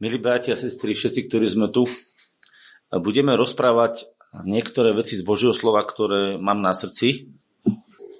[0.00, 1.84] Milí bratia a sestry, všetci, ktorí sme tu,
[2.88, 4.08] budeme rozprávať
[4.48, 7.28] niektoré veci z Božieho slova, ktoré mám na srdci.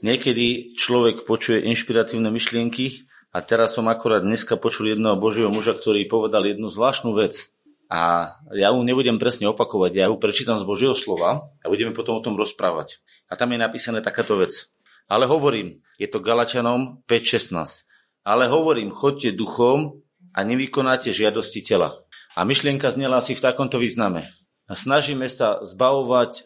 [0.05, 6.05] Niekedy človek počuje inšpiratívne myšlienky a teraz som akorát dneska počul jedného Božieho muža, ktorý
[6.05, 7.49] povedal jednu zvláštnu vec.
[7.89, 12.21] A ja ju nebudem presne opakovať, ja ju prečítam z Božieho slova a budeme potom
[12.21, 13.01] o tom rozprávať.
[13.33, 14.69] A tam je napísané takáto vec.
[15.09, 17.89] Ale hovorím, je to Galačanom 5.16.
[18.29, 20.05] Ale hovorím, chodte duchom
[20.35, 22.01] a nevykonáte žiadosti tela.
[22.39, 24.27] A myšlienka znela asi v takomto význame.
[24.71, 26.43] Snažíme sa zbavovať e,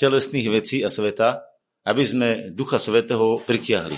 [0.00, 1.44] telesných vecí a sveta,
[1.84, 3.96] aby sme Ducha Svetého pritiahli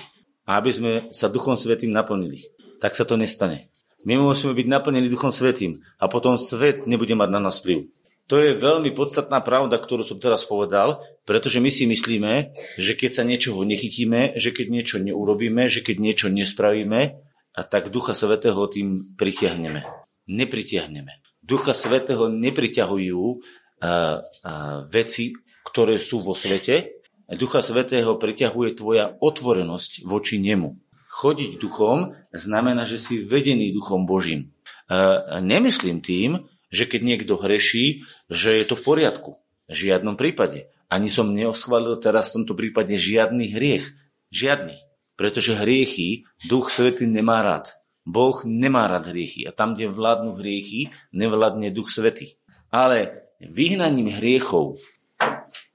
[0.51, 2.43] a aby sme sa Duchom Svetým naplnili.
[2.83, 3.71] Tak sa to nestane.
[4.03, 7.87] My musíme byť naplnení Duchom Svetým a potom svet nebude mať na nás vplyv.
[8.27, 13.11] To je veľmi podstatná pravda, ktorú som teraz povedal, pretože my si myslíme, že keď
[13.15, 17.19] sa niečoho nechytíme, že keď niečo neurobíme, že keď niečo nespravíme,
[17.52, 19.84] a tak Ducha Svetého tým pritiahneme.
[20.29, 21.20] Nepritiahneme.
[21.45, 23.38] Ducha Svetého nepriťahujú uh,
[23.83, 25.36] uh, veci,
[25.69, 27.05] ktoré sú vo svete.
[27.28, 30.81] Ducha Svetého priťahuje tvoja otvorenosť voči nemu.
[31.12, 34.56] Chodiť duchom znamená, že si vedený duchom Božím.
[34.89, 39.31] Uh, nemyslím tým, že keď niekto hreší, že je to v poriadku.
[39.69, 40.72] V žiadnom prípade.
[40.89, 43.92] Ani som neoschválil teraz v tomto prípade žiadny hriech.
[44.33, 44.92] Žiadny.
[45.23, 47.78] Pretože hriechy Duch Svetý nemá rád.
[48.03, 49.47] Boh nemá rád hriechy.
[49.47, 52.34] A tam, kde vládnu hriechy, nevládne Duch Svetý.
[52.75, 54.83] Ale vyhnaním hriechov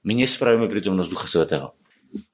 [0.04, 1.68] my nespravíme prítomnosť Ducha Svetého.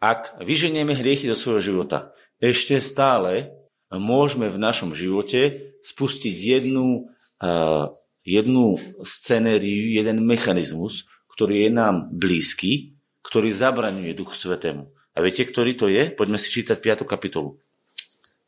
[0.02, 2.10] Ak vyženieme hriechy do svojho života,
[2.42, 3.54] ešte stále
[3.90, 7.94] môžeme v našom živote spustiť jednu, uh,
[8.26, 8.74] jednu
[9.06, 14.93] scenériu, jeden mechanizmus, ktorý je nám blízky, ktorý zabraňuje Duchu Svetému.
[15.14, 16.10] A viete, ktorý to je?
[16.10, 17.06] Poďme si čítať 5.
[17.06, 17.62] kapitolu.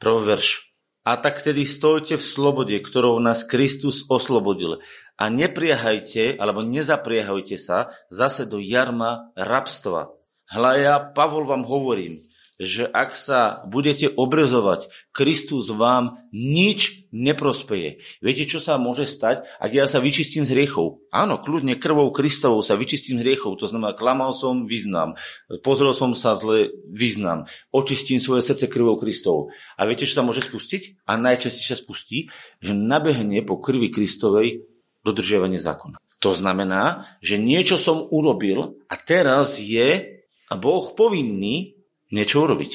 [0.03, 0.67] Prvý verš.
[1.06, 4.83] A tak tedy stojte v slobode, ktorou nás Kristus oslobodil.
[5.14, 10.11] A nepriahajte, alebo nezapriahajte sa zase do jarma rabstva.
[10.50, 12.25] Hľa ja, Pavol, vám hovorím,
[12.56, 18.00] že ak sa budete obrezovať, Kristus vám nič neprospeje.
[18.25, 21.05] Viete, čo sa môže stať, ak ja sa vyčistím z hriechov?
[21.12, 25.21] Áno, kľudne krvou Kristovou sa vyčistím z hriechov, to znamená, klamal som, vyznám,
[25.61, 29.53] pozrel som sa zle, vyznám, očistím svoje srdce krvou Kristovou.
[29.77, 31.05] A viete, čo sa môže spustiť?
[31.05, 32.33] A najčastejšie spustí,
[32.65, 34.65] že nabehne po krvi Kristovej
[35.05, 36.00] dodržiavanie zákona.
[36.25, 40.16] To znamená, že niečo som urobil a teraz je
[40.56, 41.75] Boh povinný
[42.11, 42.72] niečo urobiť.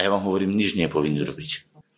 [0.00, 1.50] A ja vám hovorím, nič nie robiť.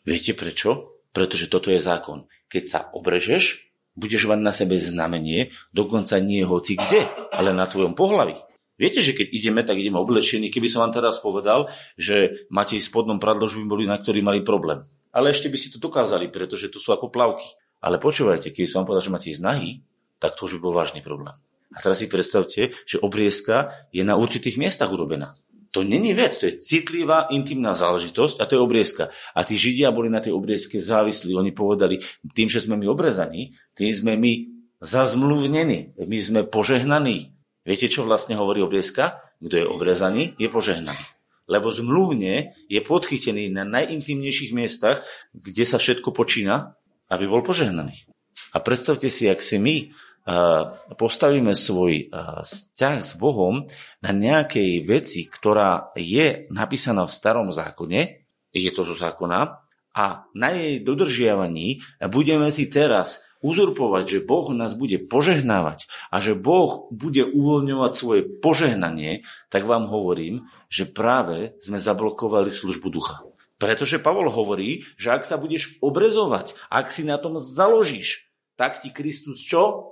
[0.02, 0.98] Viete prečo?
[1.12, 2.26] Pretože toto je zákon.
[2.48, 7.92] Keď sa obrežeš, budeš mať na sebe znamenie, dokonca nie hoci kde, ale na tvojom
[7.92, 8.34] pohlavi.
[8.80, 10.48] Viete, že keď ideme, tak ideme oblečení.
[10.48, 14.40] Keby som vám teraz povedal, že máte v spodnom pradložu by boli, na ktorý mali
[14.42, 14.82] problém.
[15.12, 17.46] Ale ešte by ste to dokázali, pretože tu sú ako plavky.
[17.84, 19.70] Ale počúvajte, keď som vám povedal, že máte ísť nahý,
[20.16, 21.36] tak to už by bol vážny problém.
[21.72, 25.36] A teraz si predstavte, že obriezka je na určitých miestach urobená.
[25.72, 29.08] To není vec, to je citlivá, intimná záležitosť a to je obriezka.
[29.32, 31.32] A tí Židia boli na tej obriezke závislí.
[31.32, 31.96] Oni povedali,
[32.36, 34.32] tým, že sme my obrezaní, tým sme my
[34.84, 37.32] zazmluvnení, my sme požehnaní.
[37.64, 39.24] Viete, čo vlastne hovorí obriezka?
[39.40, 41.04] Kto je obrezaný, je požehnaný.
[41.48, 45.00] Lebo zmluvne je podchytený na najintimnejších miestach,
[45.32, 46.76] kde sa všetko počína,
[47.08, 48.06] aby bol požehnaný.
[48.52, 49.88] A predstavte si, ak si my
[50.94, 52.12] postavíme svoj
[52.46, 53.66] vzťah s Bohom
[54.02, 58.00] na nejakej veci, ktorá je napísaná v starom zákone,
[58.54, 59.62] je to zo zákona,
[59.92, 66.32] a na jej dodržiavaní budeme si teraz uzurpovať, že Boh nás bude požehnávať a že
[66.32, 73.26] Boh bude uvoľňovať svoje požehnanie, tak vám hovorím, že práve sme zablokovali službu ducha.
[73.60, 78.90] Pretože Pavol hovorí, že ak sa budeš obrezovať, ak si na tom založíš, tak ti
[78.90, 79.91] Kristus čo?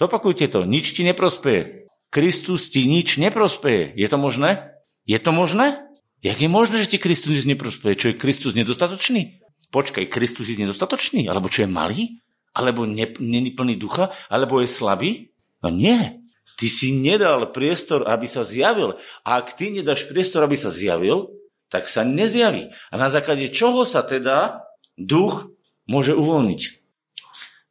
[0.00, 1.90] Zopakujte to, nič ti neprospeje.
[2.10, 3.94] Kristus ti nič neprospeje.
[3.94, 4.74] Je to možné?
[5.06, 5.84] Je to možné?
[6.20, 7.96] Jak je možné, že ti Kristus nič neprospeje?
[7.96, 9.40] Čo je Kristus nedostatočný?
[9.70, 11.30] Počkaj, Kristus je nedostatočný?
[11.30, 12.18] Alebo čo je malý?
[12.50, 14.10] Alebo není plný ducha?
[14.26, 15.30] Alebo je slabý?
[15.62, 16.20] No nie.
[16.58, 18.98] Ty si nedal priestor, aby sa zjavil.
[19.22, 21.30] A ak ty nedáš priestor, aby sa zjavil,
[21.70, 22.74] tak sa nezjaví.
[22.90, 24.66] A na základe čoho sa teda
[24.98, 25.46] duch
[25.86, 26.60] môže uvoľniť?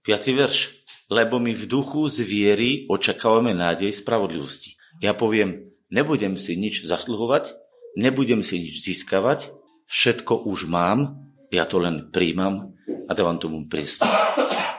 [0.08, 0.79] Piatý verš
[1.10, 4.78] lebo my v duchu z viery očakávame nádej spravodlivosti.
[5.02, 7.58] Ja poviem, nebudem si nič zasluhovať,
[7.98, 9.50] nebudem si nič získavať,
[9.90, 11.18] všetko už mám,
[11.50, 12.78] ja to len príjmam
[13.10, 14.06] a dávam tomu priestor.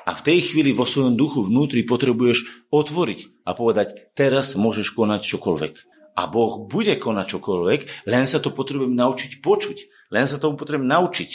[0.07, 5.27] A v tej chvíli vo svojom duchu vnútri potrebuješ otvoriť a povedať, teraz môžeš konať
[5.27, 5.75] čokoľvek.
[6.19, 10.11] A Boh bude konať čokoľvek, len sa to potrebujem naučiť počuť.
[10.11, 11.31] Len sa tomu potrebujem naučiť.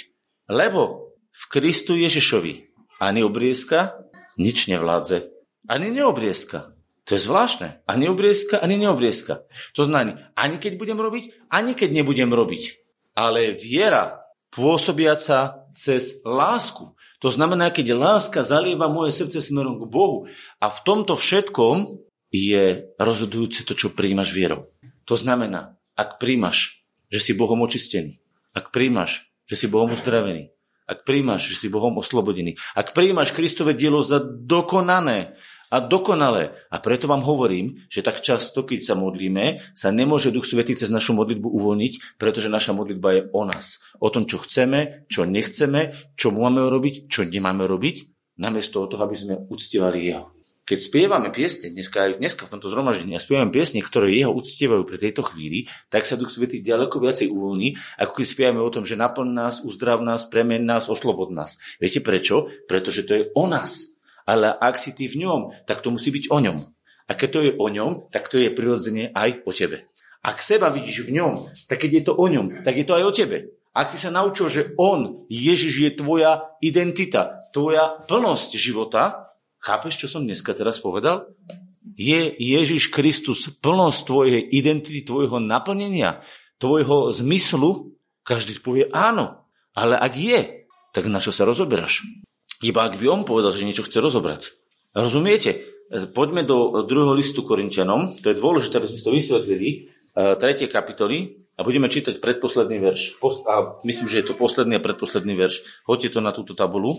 [0.51, 4.05] Lebo v Kristu Ježišovi ani obriezka,
[4.36, 5.32] nič nevládze.
[5.66, 6.76] Ani neobriezka.
[7.06, 7.86] To je zvláštne.
[7.86, 9.46] Ani obriezka, ani neobriezka.
[9.78, 12.82] To znamená, ani keď budem robiť, ani keď nebudem robiť.
[13.14, 16.96] Ale viera, pôsobiaca cez lásku.
[17.22, 20.26] To znamená, keď láska zalieva moje srdce smerom k Bohu
[20.58, 22.02] a v tomto všetkom
[22.32, 24.72] je rozhodujúce to, čo príjmaš vierou.
[25.06, 28.20] To znamená, ak príjmaš, že si Bohom očistený,
[28.56, 30.55] ak príjmaš, že si Bohom uzdravený,
[30.86, 35.38] ak príjmaš, že si Bohom oslobodený, ak príjmaš Kristové dielo za dokonané,
[35.74, 36.54] a dokonale.
[36.70, 40.94] A preto vám hovorím, že tak často, keď sa modlíme, sa nemôže Duch Svetý cez
[40.94, 43.82] našu modlitbu uvoľniť, pretože naša modlitba je o nás.
[43.98, 49.16] O tom, čo chceme, čo nechceme, čo máme robiť, čo nemáme robiť, namiesto toho, aby
[49.18, 50.35] sme uctievali Jeho.
[50.65, 54.97] Keď spievame piesne, dneska dneska v tomto zhromaždení a spievame piesne, ktoré jeho uctievajú pri
[54.97, 58.97] tejto chvíli, tak sa Duch Svetý ďaleko viacej uvoľní, ako keď spievame o tom, že
[58.97, 61.62] naplň nás, uzdrav nás, premen nás, oslobod nás.
[61.77, 62.50] Viete prečo?
[62.65, 63.95] Pretože to je o nás
[64.25, 66.57] ale ak si ty v ňom, tak to musí byť o ňom.
[67.06, 69.94] A keď to je o ňom, tak to je prirodzene aj o tebe.
[70.25, 71.33] Ak seba vidíš v ňom,
[71.69, 73.38] tak keď je to o ňom, tak je to aj o tebe.
[73.77, 79.35] Ak si sa naučil, že on, Ježiš, je tvoja identita, tvoja plnosť života,
[79.65, 81.33] chápeš, čo som dneska teraz povedal?
[81.97, 86.21] Je Ježiš Kristus plnosť tvojej identity, tvojho naplnenia,
[86.62, 87.97] tvojho zmyslu?
[88.21, 89.50] Každý povie áno.
[89.73, 92.06] Ale ak je, tak na čo sa rozoberáš?
[92.63, 94.53] Iba ak by on povedal, že niečo chce rozobrať.
[94.95, 95.75] Rozumiete?
[96.15, 99.69] Poďme do druhého listu Korintianom, to je dôležité, aby sme to vysvetlili,
[100.15, 100.39] 3.
[100.41, 101.17] E, kapitoly
[101.56, 103.21] a budeme čítať predposledný verš.
[103.45, 105.62] A myslím, že je to posledný a predposledný verš.
[105.85, 106.95] Hoďte to na túto tabulu.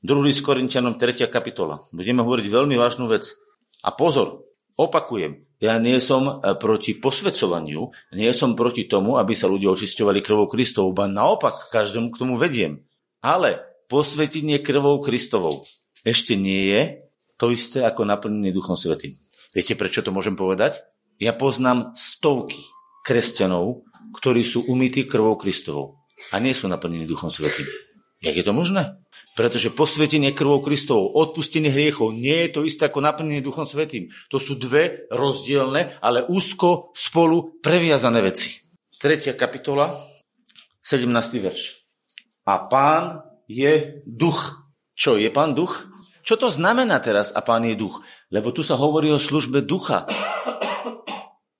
[0.00, 1.28] Druhý list Korintianom, 3.
[1.28, 1.84] kapitola.
[1.92, 3.36] Budeme hovoriť veľmi vážnu vec.
[3.84, 4.48] A pozor,
[4.80, 10.24] opakujem, ja nie som e, proti posvedcovaniu, nie som proti tomu, aby sa ľudia očisťovali
[10.24, 12.80] krvou Kristovou, ba naopak každému k tomu vediem.
[13.20, 13.60] Ale
[13.92, 15.68] posvetenie krvou Kristovou
[16.00, 16.82] ešte nie je
[17.36, 19.20] to isté ako naplnenie Duchom Svetým.
[19.52, 20.80] Viete, prečo to môžem povedať?
[21.20, 22.56] Ja poznám stovky
[23.04, 23.84] kresťanov,
[24.16, 26.00] ktorí sú umytí krvou Kristovou
[26.32, 27.68] a nie sú naplnení Duchom Svetým.
[28.20, 29.00] Jak je to možné?
[29.32, 34.12] Pretože posvetenie krvou Kristovou, odpustenie hriechov nie je to isté ako naplnenie Duchom Svetým.
[34.28, 38.60] To sú dve rozdielne, ale úzko spolu previazané veci.
[39.00, 39.96] Tretia kapitola,
[40.84, 41.08] 17.
[41.40, 41.80] verš.
[42.44, 44.68] A pán je duch.
[44.92, 45.88] Čo je pán duch?
[46.20, 48.04] Čo to znamená teraz a pán je duch?
[48.28, 50.04] Lebo tu sa hovorí o službe ducha.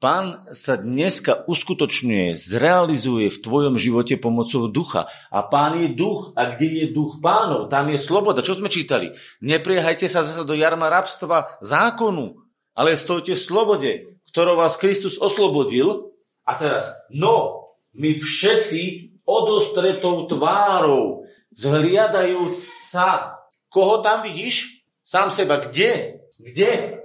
[0.00, 5.12] Pán sa dneska uskutočňuje, zrealizuje v tvojom živote pomocou ducha.
[5.29, 6.32] A pán je duch.
[6.41, 7.69] A kde je duch pánov?
[7.69, 8.41] Tam je sloboda.
[8.41, 9.12] Čo sme čítali?
[9.44, 12.41] Nepriehajte sa zase do jarma rabstva zákonu,
[12.73, 13.91] ale stojte v slobode,
[14.32, 16.17] ktorou vás Kristus oslobodil.
[16.49, 22.56] A teraz, no, my všetci odostretou tvárou zhliadajúc
[22.88, 23.37] sa.
[23.69, 24.81] Koho tam vidíš?
[25.05, 25.61] Sám seba.
[25.61, 26.25] Kde?
[26.41, 27.05] Kde?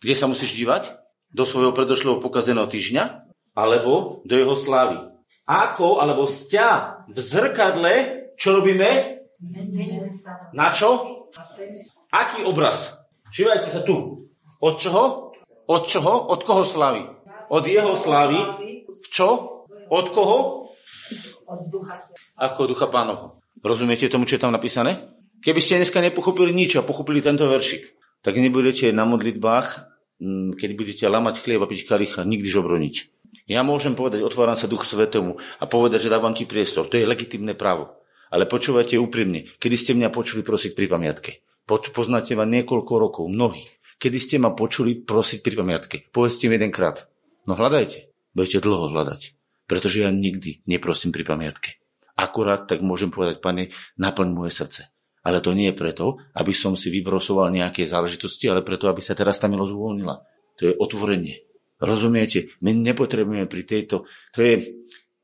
[0.00, 0.97] Kde sa musíš dívať?
[1.28, 3.28] Do svojho predošlého pokazeného týždňa?
[3.52, 5.12] Alebo do jeho slávy?
[5.48, 7.94] Ako, alebo sťa v zrkadle,
[8.36, 9.20] čo robíme?
[10.52, 11.24] Na čo?
[12.12, 12.96] Aký obraz?
[13.32, 14.28] Všívajte sa tu.
[14.58, 15.32] Od čoho?
[15.68, 16.32] Od čoho?
[16.32, 17.04] Od koho slávy?
[17.48, 18.40] Od jeho slávy.
[18.88, 19.28] V čo?
[19.88, 20.68] Od koho?
[21.48, 21.96] Od ducha
[22.36, 23.40] Ako ducha pánovho.
[23.64, 25.00] Rozumiete tomu, čo je tam napísané?
[25.40, 27.94] Keby ste dneska nepochopili nič a pochopili tento veršik,
[28.26, 29.97] tak nebudete na modlitbách,
[30.54, 32.94] keď budete lamať chlieb a piť kalicha, nikdy žobroniť.
[33.48, 36.90] Ja môžem povedať, otváram sa duch svetomu a povedať, že dávam ti priestor.
[36.92, 37.96] To je legitimné právo.
[38.28, 41.30] Ale počúvajte úprimne, kedy ste mňa počuli prosiť pri pamiatke.
[41.68, 43.64] Poznáte ma niekoľko rokov, mnohí.
[43.96, 45.96] Kedy ste ma počuli prosiť pri pamiatke?
[46.12, 47.08] Povedzte mi jedenkrát.
[47.48, 48.12] No hľadajte.
[48.36, 51.76] Budete dlho hľadať pretože ja nikdy neprosím pri pamiatke.
[52.18, 53.70] Akurát tak môžem povedať, pane,
[54.00, 54.90] naplň moje srdce.
[55.28, 59.12] Ale to nie je preto, aby som si vybrosoval nejaké záležitosti, ale preto, aby sa
[59.12, 60.16] teraz tá milosť uvoľnila.
[60.56, 61.44] To je otvorenie.
[61.76, 62.56] Rozumiete?
[62.64, 64.08] My nepotrebujeme pri tejto...
[64.32, 64.64] To je,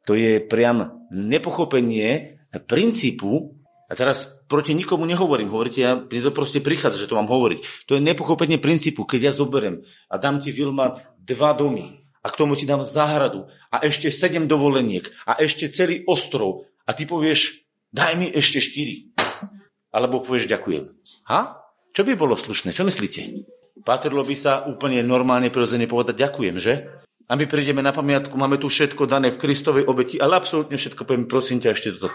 [0.05, 2.37] to je priam nepochopenie
[2.69, 7.29] princípu, a teraz proti nikomu nehovorím, hovoríte, ja, mne to proste prichádza, že to mám
[7.29, 7.87] hovoriť.
[7.87, 12.39] To je nepochopenie princípu, keď ja zoberiem a dám ti Vilma dva domy a k
[12.43, 17.65] tomu ti dám záhradu a ešte sedem dovoleniek a ešte celý ostrov a ty povieš,
[17.95, 19.14] daj mi ešte štyri.
[19.95, 20.91] Alebo povieš, ďakujem.
[21.31, 21.63] Ha?
[21.95, 22.75] Čo by bolo slušné?
[22.75, 23.47] Čo myslíte?
[23.87, 26.91] Patrilo by sa úplne normálne prirodzene povedať ďakujem, že?
[27.31, 31.07] A my prídeme na pamiatku, máme tu všetko dané v Kristovej obeti, ale absolútne všetko
[31.07, 32.11] poviem, prosím ťa ešte toto.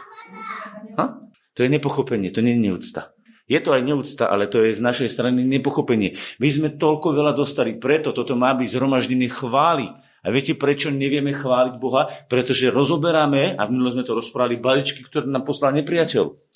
[1.00, 1.24] Ha?
[1.56, 3.16] To je nepochopenie, to nie je neúcta.
[3.50, 6.14] Je to aj neúcta, ale to je z našej strany nepochopenie.
[6.38, 9.90] My sme toľko veľa dostali, preto toto má byť zhromaždené chvály.
[10.20, 12.12] A viete, prečo nevieme chváliť Boha?
[12.28, 16.49] Pretože rozoberáme, a v minulom sme to rozprávali, baličky, ktoré nám poslal nepriateľ.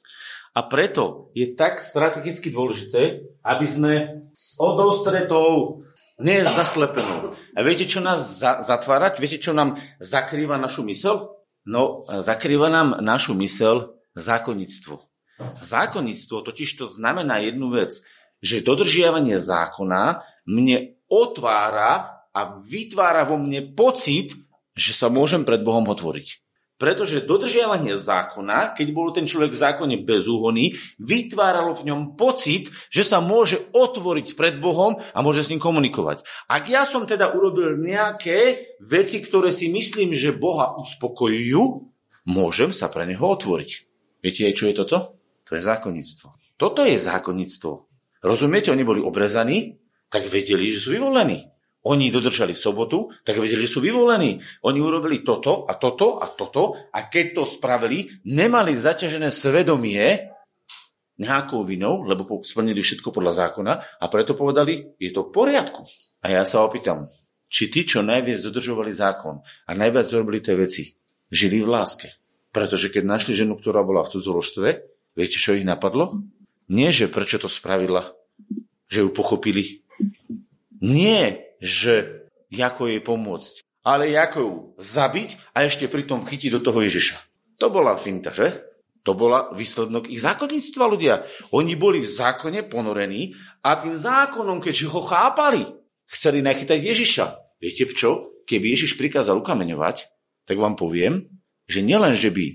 [0.53, 3.93] A preto je tak strategicky dôležité, aby sme
[4.37, 5.81] s odostretou,
[6.21, 7.33] nie zaslepenou.
[7.57, 9.17] A viete, čo nás za- zatvárať?
[9.17, 11.33] Viete, čo nám zakrýva našu mysel?
[11.65, 15.01] No, zakrýva nám našu mysel zákonnictvo.
[15.57, 17.97] Zákonnictvo totiž to znamená jednu vec,
[18.43, 24.37] že dodržiavanie zákona mne otvára a vytvára vo mne pocit,
[24.77, 26.42] že sa môžem pred Bohom otvoriť.
[26.83, 33.07] Pretože dodržiavanie zákona, keď bol ten človek v zákone bezúhonný, vytváralo v ňom pocit, že
[33.07, 36.27] sa môže otvoriť pred Bohom a môže s ním komunikovať.
[36.51, 41.87] Ak ja som teda urobil nejaké veci, ktoré si myslím, že Boha uspokojujú,
[42.27, 43.71] môžem sa pre Neho otvoriť.
[44.19, 44.97] Viete aj, čo je toto?
[45.47, 46.59] To je zákonníctvo.
[46.59, 47.71] Toto je zákonníctvo.
[48.27, 49.79] Rozumiete, oni boli obrezaní,
[50.11, 51.52] tak vedeli, že sú vyvolení.
[51.83, 54.39] Oni dodržali sobotu, tak vedeli, že sú vyvolení.
[54.63, 60.31] Oni urobili toto a toto a toto a keď to spravili, nemali zaťažené svedomie
[61.19, 65.83] nejakou vinou, lebo splnili všetko podľa zákona a preto povedali, je to v poriadku.
[66.23, 67.11] A ja sa opýtam,
[67.51, 70.95] či tí, čo najviac dodržovali zákon a najviac robili tie veci,
[71.29, 72.07] žili v láske.
[72.55, 74.67] Pretože keď našli ženu, ktorá bola v cudzoložstve,
[75.19, 76.21] viete, čo ich napadlo?
[76.71, 78.15] Nie, že prečo to spravila,
[78.87, 79.83] že ju pochopili.
[80.79, 83.53] Nie, že ako jej pomôcť,
[83.87, 87.17] ale ako ju zabiť a ešte pritom chytiť do toho Ježiša.
[87.63, 88.67] To bola finta, že?
[89.03, 91.15] To bola výsledok ich zákonníctva ľudia.
[91.55, 95.63] Oni boli v zákone ponorení a tým zákonom, keďže ho chápali,
[96.07, 97.25] chceli nachytať Ježiša.
[97.59, 98.31] Viete čo?
[98.43, 100.07] Keby Ježiš prikázal ukameňovať,
[100.43, 101.31] tak vám poviem,
[101.67, 102.45] že nielen, že by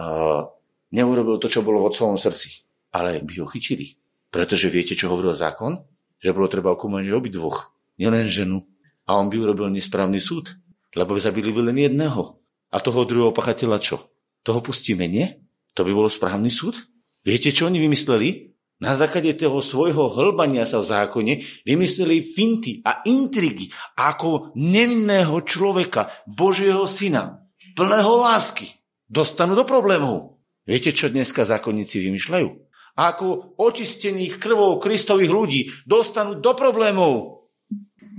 [0.00, 0.48] uh,
[0.92, 3.96] neurobil to, čo bolo vo svojom srdci, ale by ho chytili.
[4.32, 5.84] Pretože viete, čo hovoril zákon?
[6.20, 8.64] Že bolo treba ukameňovať obidvoch nielen ženu.
[9.04, 10.56] A on by urobil nesprávny súd,
[10.96, 12.40] lebo by zabili by len jedného.
[12.72, 14.10] A toho druhého pachateľa čo?
[14.42, 15.30] Toho pustíme, nie?
[15.74, 16.78] To by bolo správny súd?
[17.24, 18.54] Viete, čo oni vymysleli?
[18.82, 21.32] Na základe toho svojho hlbania sa v zákone
[21.62, 27.46] vymysleli finty a intrigy ako nevinného človeka, Božieho syna,
[27.78, 28.68] plného lásky.
[29.06, 30.42] Dostanú do problémov.
[30.66, 32.48] Viete, čo dneska zákonníci vymýšľajú?
[32.94, 37.43] Ako očistených krvou Kristových ľudí dostanú do problémov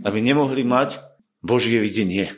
[0.03, 0.99] aby nemohli mať
[1.45, 2.33] Božie videnie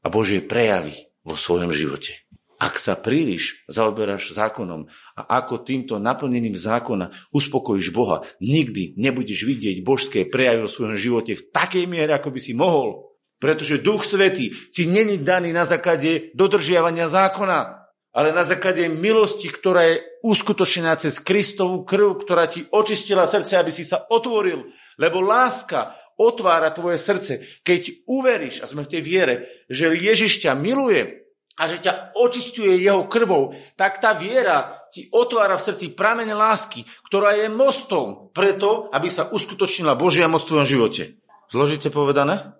[0.00, 2.22] a Božie prejavy vo svojom živote.
[2.62, 4.86] Ak sa príliš zaoberáš zákonom
[5.18, 11.34] a ako týmto naplnením zákona uspokojíš Boha, nikdy nebudeš vidieť božské prejavy vo svojom živote
[11.34, 13.18] v takej miere, ako by si mohol.
[13.42, 17.82] Pretože Duch Svetý ti není daný na základe dodržiavania zákona,
[18.14, 23.74] ale na základe milosti, ktorá je uskutočnená cez Kristovú krv, ktorá ti očistila srdce, aby
[23.74, 24.70] si sa otvoril.
[24.94, 27.42] Lebo láska otvára tvoje srdce.
[27.66, 29.34] Keď uveríš, a sme v tej viere,
[29.66, 31.26] že Ježiš ťa miluje
[31.58, 36.86] a že ťa očistuje jeho krvou, tak tá viera ti otvára v srdci pramene lásky,
[37.10, 41.02] ktorá je mostom preto, aby sa uskutočnila Božia moc v tvojom živote.
[41.50, 42.56] Zložite povedané?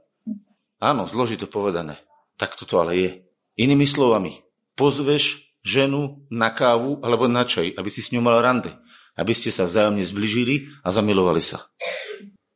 [0.83, 1.97] Áno, zložito povedané.
[2.37, 3.11] Tak toto ale je.
[3.57, 4.42] Inými slovami,
[4.75, 8.75] pozveš ženu na kávu alebo na čaj, aby si s ňou mal rande,
[9.14, 11.69] aby ste sa vzájomne zbližili a zamilovali sa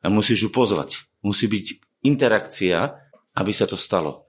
[0.02, 1.06] a musíš ju pozvať.
[1.22, 1.66] Musí byť
[2.06, 2.78] interakcia,
[3.36, 4.26] aby sa to stalo.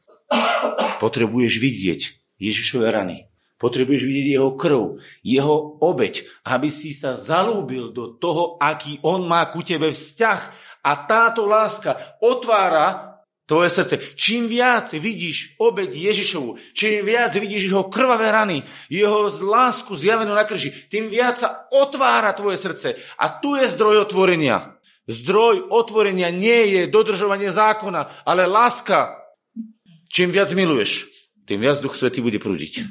[0.98, 2.02] Potrebuješ vidieť
[2.42, 3.30] Ježišové rany.
[3.58, 9.50] Potrebuješ vidieť jeho krv, jeho obeď, aby si sa zalúbil do toho, aký on má
[9.50, 10.42] ku tebe vzťah.
[10.86, 13.96] A táto láska otvára tvoje srdce.
[14.14, 20.46] Čím viac vidíš obeď Ježišovu, čím viac vidíš jeho krvavé rany, jeho lásku zjavenú na
[20.46, 23.00] krži, tým viac sa otvára tvoje srdce.
[23.18, 24.77] A tu je zdroj otvorenia.
[25.08, 29.16] Zdroj otvorenia nie je dodržovanie zákona, ale láska.
[30.12, 31.08] Čím viac miluješ,
[31.48, 32.84] tým viac Duch Svetý bude prúdiť.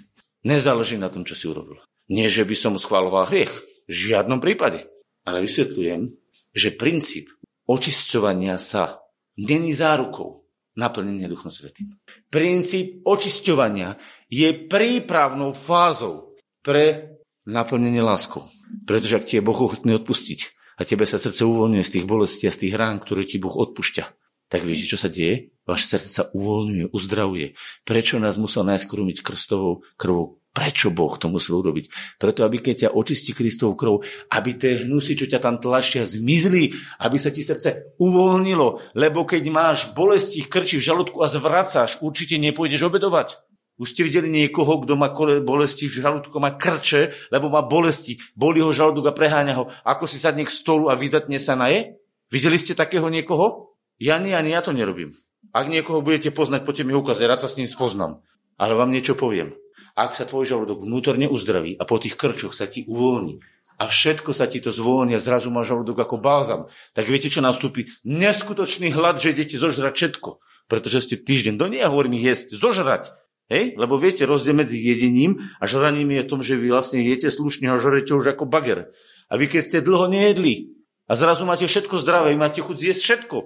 [0.49, 1.76] Nezáleží na tom, čo si urobil.
[2.08, 3.52] Nie, že by som schváloval hriech.
[3.87, 4.88] V žiadnom prípade.
[5.28, 6.08] Ale vysvetľujem,
[6.56, 7.28] že princíp
[7.68, 9.04] očisťovania sa
[9.37, 10.46] není zárukou
[10.78, 11.92] naplnenia Duchom Svetým.
[12.32, 13.99] Princíp očisťovania
[14.32, 18.49] je prípravnou fázou pre naplnenie láskou.
[18.88, 22.45] Pretože ak ti je Boh ochotný odpustiť, a tebe sa srdce uvoľňuje z tých bolestí
[22.47, 24.04] a z tých rán, ktoré ti Boh odpúšťa,
[24.47, 25.50] tak viete, čo sa deje?
[25.66, 27.59] Vaše srdce sa uvoľňuje, uzdravuje.
[27.83, 30.38] Prečo nás musel najskôr umyť krstovou krvou?
[30.54, 32.16] Prečo Boh to musel urobiť?
[32.16, 33.95] Preto, aby keď ťa očistí Kristovou krv,
[34.33, 38.97] aby tie hnusy, čo ťa tam tlačia, zmizli, aby sa ti srdce uvoľnilo.
[38.97, 43.37] Lebo keď máš bolesti, krči v žalúdku a zvracáš, určite nepôjdeš obedovať.
[43.76, 45.12] Už ste videli niekoho, kto má
[45.45, 49.64] bolesti v žalúdku, má krče, lebo má bolesti, boli ho žalúdok a preháňa ho.
[49.85, 52.00] Ako si sadne k stolu a vydatne sa naje?
[52.33, 53.76] Videli ste takého niekoho?
[54.00, 55.12] Ja nie, ani ja to nerobím.
[55.52, 58.25] Ak niekoho budete poznať, poďte mi ukázať, rád sa s ním spoznám.
[58.56, 59.52] Ale vám niečo poviem.
[59.97, 63.40] Ak sa tvoj žalúdok vnútorne uzdraví a po tých krčoch sa ti uvoľní
[63.76, 66.73] a všetko sa ti to zvolní a zrazu máš žalúdok ako balzam.
[66.97, 67.92] Tak viete, čo nastúpi?
[68.09, 70.40] Neskutočný hlad, že idete zožrať všetko.
[70.66, 73.12] Pretože ste týždeň, do nie hovorím jesť, zožrať.
[73.46, 73.78] Hej?
[73.78, 77.70] Lebo viete, rozdiel medzi jedením a žraním je v tom, že vy vlastne jete slušne
[77.70, 78.90] a žrete už ako bager.
[79.30, 80.74] A vy keď ste dlho nejedli
[81.06, 83.36] a zrazu máte všetko zdravé, máte chuť zjesť všetko.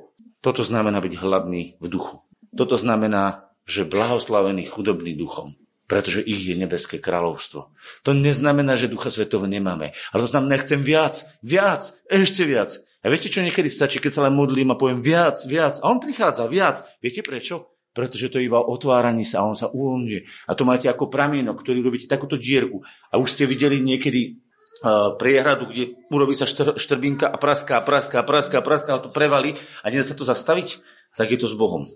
[0.41, 2.25] Toto znamená byť hladný v duchu.
[2.57, 7.75] Toto znamená, že blahoslavený chudobný duchom pretože ich je nebeské kráľovstvo.
[8.07, 12.79] To neznamená, že Ducha Svetého nemáme, ale to znamená, chcem viac, viac, ešte viac.
[13.03, 15.83] A viete, čo niekedy stačí, keď sa len modlím a poviem viac, viac.
[15.83, 16.85] A on prichádza viac.
[17.03, 17.70] Viete prečo?
[17.91, 20.47] Pretože to je iba otváranie sa a on sa uvoľňuje.
[20.47, 22.87] A to máte ako pramienok, ktorý robíte takúto dierku.
[23.11, 24.39] A už ste videli niekedy
[24.87, 28.91] uh, priehradu, kde urobí sa štr- štrbinka a praská, a praská, a praská, a praská,
[28.95, 30.79] a to prevali a nedá sa to zastaviť,
[31.19, 31.91] tak je to s Bohom.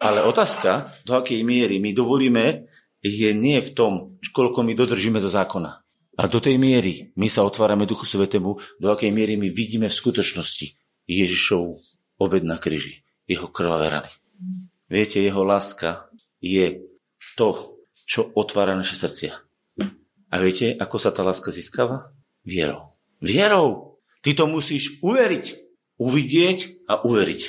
[0.00, 2.66] Ale otázka, do akej miery my dovolíme
[3.00, 3.92] je nie v tom,
[4.32, 5.80] koľko my dodržíme do zákona.
[6.20, 9.98] A do tej miery my sa otvárame Duchu Svetému, do akej miery my vidíme v
[10.04, 10.76] skutočnosti
[11.08, 11.80] Ježišov
[12.20, 14.12] obed na kríži, jeho krvavé rany.
[14.90, 16.10] Viete, jeho láska
[16.42, 16.82] je
[17.38, 17.78] to,
[18.10, 19.38] čo otvára naše srdcia.
[20.30, 22.10] A viete, ako sa tá láska získava?
[22.42, 22.98] Vierou.
[23.22, 24.02] Vierou!
[24.20, 25.46] Ty to musíš uveriť,
[25.94, 27.42] uvidieť a uveriť.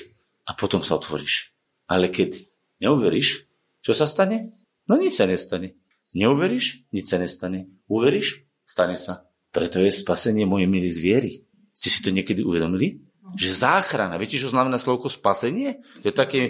[0.46, 1.50] A potom sa otvoríš.
[1.90, 2.46] Ale keď
[2.78, 3.50] neuveríš,
[3.82, 4.54] čo sa stane?
[4.86, 5.82] No nič sa nestane.
[6.14, 6.86] Neuveríš?
[6.94, 7.74] Nič sa nestane.
[7.90, 8.46] Uveríš?
[8.70, 9.26] Stane sa.
[9.50, 11.44] Preto je spasenie moje milí zviery.
[11.74, 13.02] Ste si to niekedy uvedomili?
[13.34, 14.22] Že záchrana.
[14.22, 15.82] Viete, čo znamená slovko spasenie?
[16.04, 16.42] To je také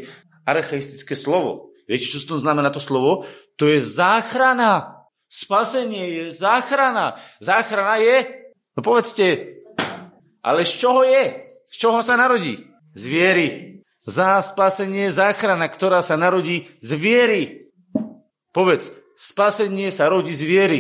[0.46, 1.72] archaistické slovo.
[1.86, 3.28] Viete, čo to znamená to slovo?
[3.60, 5.04] To je záchrana.
[5.32, 7.20] Spasenie je záchrana.
[7.40, 9.58] Záchrana je, no povedzte,
[10.44, 11.24] ale z čoho je?
[11.72, 12.60] Z čoho sa narodí?
[12.98, 13.48] Z viery.
[14.04, 17.42] Za spasenie je záchrana, ktorá sa narodí z viery.
[18.52, 20.80] Povedz, spasenie sa rodí z viery.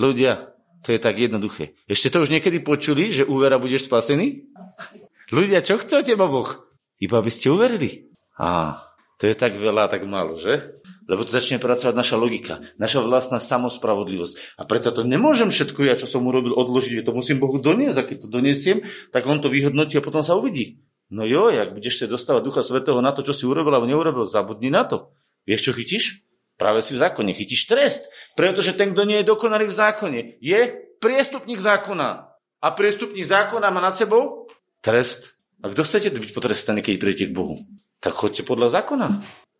[0.00, 0.32] Ľudia,
[0.80, 1.76] to je tak jednoduché.
[1.86, 4.48] Ešte to už niekedy počuli, že úvera budeš spasený?
[5.30, 6.69] Ľudia, čo chce od teba Boh?
[7.00, 8.12] Iba aby ste uverili.
[8.36, 8.76] Á,
[9.20, 10.80] to je tak veľa, tak málo, že?
[11.04, 14.60] Lebo to začne pracovať naša logika, naša vlastná samospravodlivosť.
[14.60, 17.98] A predsa to nemôžem všetko ja, čo som urobil, odložiť, to musím Bohu doniesť.
[18.00, 20.80] A keď to doniesiem, tak on to vyhodnotí a potom sa uvidí.
[21.10, 24.24] No jo, ak budeš sa dostávať Ducha Svetého na to, čo si urobil alebo neurobil,
[24.24, 25.10] zabudni na to.
[25.42, 26.04] Vieš, čo chytíš?
[26.54, 27.34] Práve si v zákone.
[27.34, 28.06] Chytíš trest.
[28.38, 30.60] Pretože ten, kto nie je dokonalý v zákone, je
[31.02, 32.30] priestupník zákona.
[32.60, 34.46] A priestupník zákona má nad sebou
[34.84, 35.39] trest.
[35.60, 37.60] A kto chcete byť potrestaný, keď prídete k Bohu?
[38.00, 39.08] Tak choďte podľa zákona.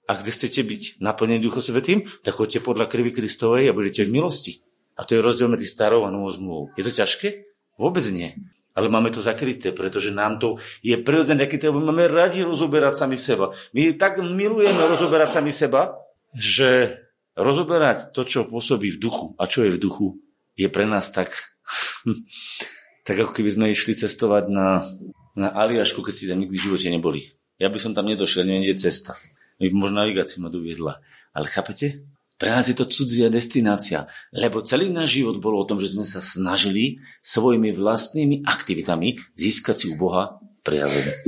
[0.08, 4.16] A kde chcete byť naplnení Duchom Svetým, tak choďte podľa krvi Kristovej a budete v
[4.16, 4.64] milosti.
[4.96, 6.64] A to je rozdiel medzi starou a novou zmluvou.
[6.74, 7.46] Je to ťažké?
[7.78, 8.34] Vôbec nie.
[8.74, 13.52] Ale máme to zakryté, pretože nám to je prirodzené, keď máme radi rozoberať sami seba.
[13.76, 16.00] My tak milujeme rozoberať sami seba,
[16.32, 16.96] že
[17.34, 20.06] rozoberať to, čo pôsobí v duchu a čo je v duchu,
[20.54, 21.34] je pre nás tak,
[23.06, 24.86] tak ako keby sme išli cestovať na,
[25.36, 27.22] na Aliašku, keď si tam nikdy v živote neboli.
[27.60, 29.14] Ja by som tam nedošiel, neviem, kde cesta.
[29.60, 31.04] Možno navigácia ma doviezla.
[31.36, 32.02] Ale chápete?
[32.40, 36.08] Pre nás je to cudzia destinácia, lebo celý náš život bol o tom, že sme
[36.08, 41.20] sa snažili svojimi vlastnými aktivitami získať si u Boha prejavenie.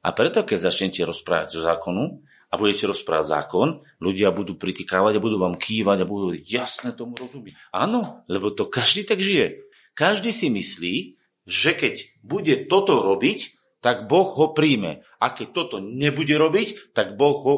[0.00, 5.24] A preto, keď začnete rozprávať zo zákonu a budete rozprávať zákon, ľudia budú pritikávať a
[5.24, 7.60] budú vám kývať a budú jasne tomu rozumieť.
[7.68, 9.68] Áno, lebo to každý tak žije.
[9.92, 11.13] Každý si myslí,
[11.44, 15.04] že keď bude toto robiť, tak Boh ho príjme.
[15.20, 17.54] A keď toto nebude robiť, tak Boh ho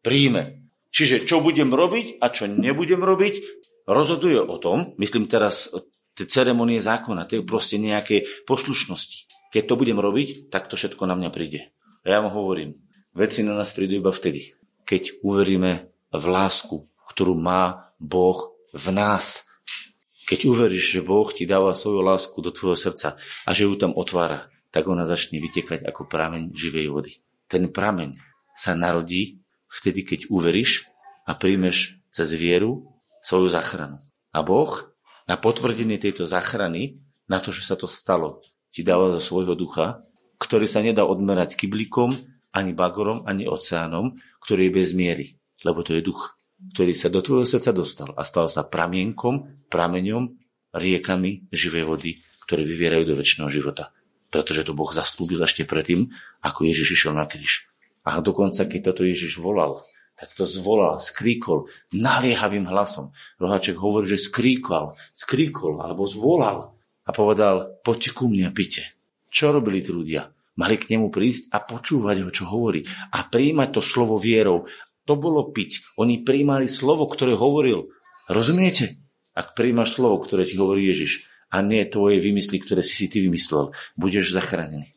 [0.00, 0.64] príjme.
[0.88, 3.34] Čiže čo budem robiť a čo nebudem robiť,
[3.84, 5.68] rozhoduje o tom, myslím teraz
[6.16, 9.28] tie ceremonie zákona, tie proste nejaké poslušnosti.
[9.52, 11.68] Keď to budem robiť, tak to všetko na mňa príde.
[12.02, 12.80] A ja vám hovorím,
[13.12, 14.56] veci na nás prídu iba vtedy,
[14.88, 19.44] keď uveríme v lásku, ktorú má Boh v nás.
[20.26, 23.14] Keď uveríš, že Boh ti dáva svoju lásku do tvojho srdca
[23.46, 27.12] a že ju tam otvára, tak ona začne vytekať ako prameň živej vody.
[27.46, 28.18] Ten prameň
[28.50, 29.38] sa narodí
[29.70, 30.90] vtedy, keď uveríš
[31.30, 32.90] a príjmeš cez vieru
[33.22, 34.02] svoju záchranu.
[34.34, 34.90] A Boh
[35.26, 40.06] na potvrdenie tejto záchrany, na to, že sa to stalo, ti dáva zo svojho ducha,
[40.38, 42.14] ktorý sa nedá odmerať kyblikom,
[42.54, 45.26] ani bagorom, ani oceánom, ktorý je bez miery,
[45.66, 46.35] lebo to je duch,
[46.72, 50.34] ktorý sa do tvojho srdca dostal a stal sa pramienkom, prameňom,
[50.74, 52.10] riekami živej vody,
[52.46, 53.94] ktoré vyvierajú do väčšného života.
[54.30, 56.10] Pretože to Boh zaslúbil ešte predtým,
[56.42, 57.66] ako Ježiš išiel na kríž.
[58.06, 59.82] A dokonca, keď toto Ježiš volal,
[60.16, 63.12] tak to zvolal, skríkol naliehavým hlasom.
[63.36, 66.72] Rohaček hovorí, že skríkol, skríkol alebo zvolal
[67.04, 68.96] a povedal, poďte ku mne, pite.
[69.28, 70.32] Čo robili tí ľudia?
[70.56, 72.80] Mali k nemu prísť a počúvať ho, čo hovorí.
[73.12, 74.64] A príjmať to slovo vierou.
[75.06, 75.96] To bolo piť.
[75.98, 77.94] Oni príjmali slovo, ktoré hovoril.
[78.26, 79.06] Rozumiete?
[79.36, 83.20] ak príjmaš slovo, ktoré ti hovorí Ježiš a nie tvoje vymysly, ktoré si si ty
[83.20, 84.96] vymyslel, budeš zachránený.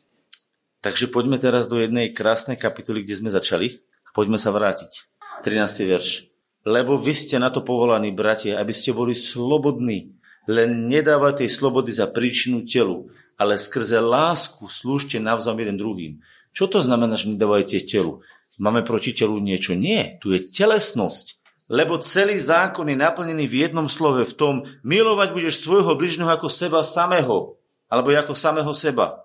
[0.80, 3.84] Takže poďme teraz do jednej krásnej kapitoly, kde sme začali.
[4.16, 5.12] Poďme sa vrátiť.
[5.44, 5.84] 13.
[5.84, 6.32] verš.
[6.64, 10.16] Lebo vy ste na to povolaní, bratia, aby ste boli slobodní.
[10.48, 16.12] Len nedávajte slobody za príčinu telu, ale skrze lásku slúžte navzájom jeden druhým.
[16.56, 18.24] Čo to znamená, že nedávajte telu?
[18.60, 19.72] Máme proti telu niečo?
[19.72, 21.40] Nie, tu je telesnosť.
[21.72, 26.52] Lebo celý zákon je naplnený v jednom slove, v tom milovať budeš svojho bližného ako
[26.52, 27.56] seba samého,
[27.88, 29.24] alebo ako samého seba.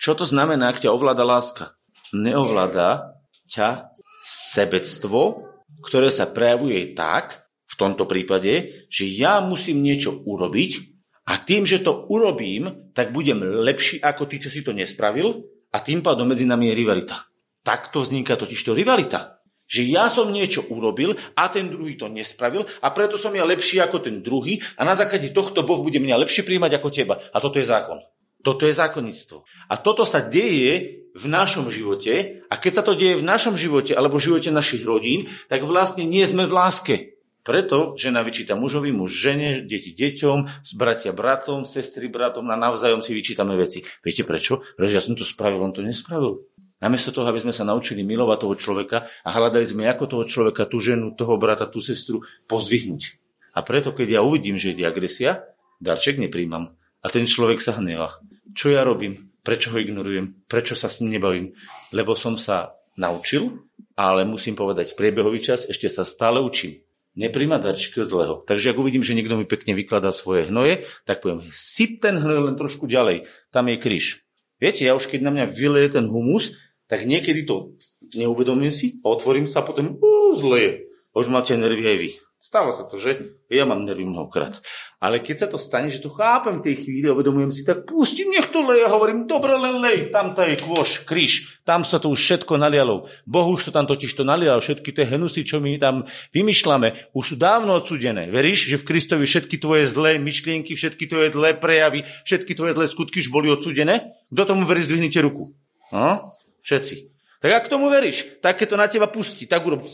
[0.00, 1.76] Čo to znamená, ak ťa ovláda láska?
[2.16, 3.92] Neovláda ťa
[4.24, 5.44] sebectvo,
[5.84, 10.90] ktoré sa prejavuje tak, v tomto prípade, že ja musím niečo urobiť
[11.30, 15.78] a tým, že to urobím, tak budem lepší ako ty, čo si to nespravil a
[15.78, 17.29] tým pádom medzi nami je rivalita.
[17.60, 19.40] Takto vzniká totiž to rivalita.
[19.70, 23.78] Že ja som niečo urobil a ten druhý to nespravil a preto som ja lepší
[23.78, 27.14] ako ten druhý a na základe tohto Boh bude mňa lepšie príjmať ako teba.
[27.30, 28.02] A toto je zákon.
[28.40, 29.44] Toto je zákonníctvo.
[29.70, 33.94] A toto sa deje v našom živote a keď sa to deje v našom živote
[33.94, 36.96] alebo v živote našich rodín, tak vlastne nie sme v láske.
[37.40, 43.16] Preto žena vyčíta mužovi, muž žene, deti deťom, bratia bratom, sestry bratom a navzájom si
[43.16, 43.80] vyčítame veci.
[44.04, 44.60] Viete prečo?
[44.76, 46.44] Pretože ja som to spravil, on to nespravil.
[46.80, 50.64] Namiesto toho, aby sme sa naučili milovať toho človeka a hľadali sme ako toho človeka,
[50.64, 53.20] tú ženu, toho brata, tú sestru pozdvihnúť.
[53.52, 55.44] A preto, keď ja uvidím, že je agresia,
[55.76, 56.72] darček nepríjmam.
[57.00, 58.20] A ten človek sa hneva.
[58.56, 59.32] Čo ja robím?
[59.44, 60.44] Prečo ho ignorujem?
[60.48, 61.52] Prečo sa s ním nebavím?
[61.92, 63.64] Lebo som sa naučil,
[63.96, 66.80] ale musím povedať, priebehový čas ešte sa stále učím.
[67.16, 68.34] Nepríjma darčky od zlého.
[68.46, 72.52] Takže ak uvidím, že niekto mi pekne vykladá svoje hnoje, tak poviem, syp ten hnoj
[72.52, 73.26] len trošku ďalej.
[73.50, 74.22] Tam je kríž.
[74.62, 76.54] Viete, ja už keď na mňa vyleje ten humus,
[76.90, 77.78] tak niekedy to
[78.18, 80.72] neuvedomím si otvorím sa a potom uh, zle je.
[81.14, 82.10] Už máte nervy aj vy.
[82.40, 83.36] Stáva sa to, že?
[83.52, 84.64] Ja mám nervy mnohokrát.
[84.96, 88.32] Ale keď sa to stane, že to chápem v tej chvíli uvedomujem si, tak pustím,
[88.32, 88.88] nech to leje.
[88.88, 90.08] Hovorím, dobre, len lej.
[90.08, 91.60] Tam je kôš, kríž.
[91.68, 93.12] Tam sa to už všetko nalialo.
[93.28, 94.56] Boh už to tam totiž to nalial.
[94.64, 98.32] Všetky tie hnusy, čo my tam vymýšľame, už sú dávno odsudené.
[98.32, 102.88] Veríš, že v Kristovi všetky tvoje zlé myšlienky, všetky tvoje zlé prejavy, všetky tvoje zlé
[102.88, 104.16] skutky už boli odsudené?
[104.32, 105.52] Kto tomu verí, zdvihnite ruku.
[105.92, 106.39] No?
[106.62, 106.96] Všetci.
[107.40, 109.88] Tak ak tomu veríš, tak keď to na teba pustí, tak urob.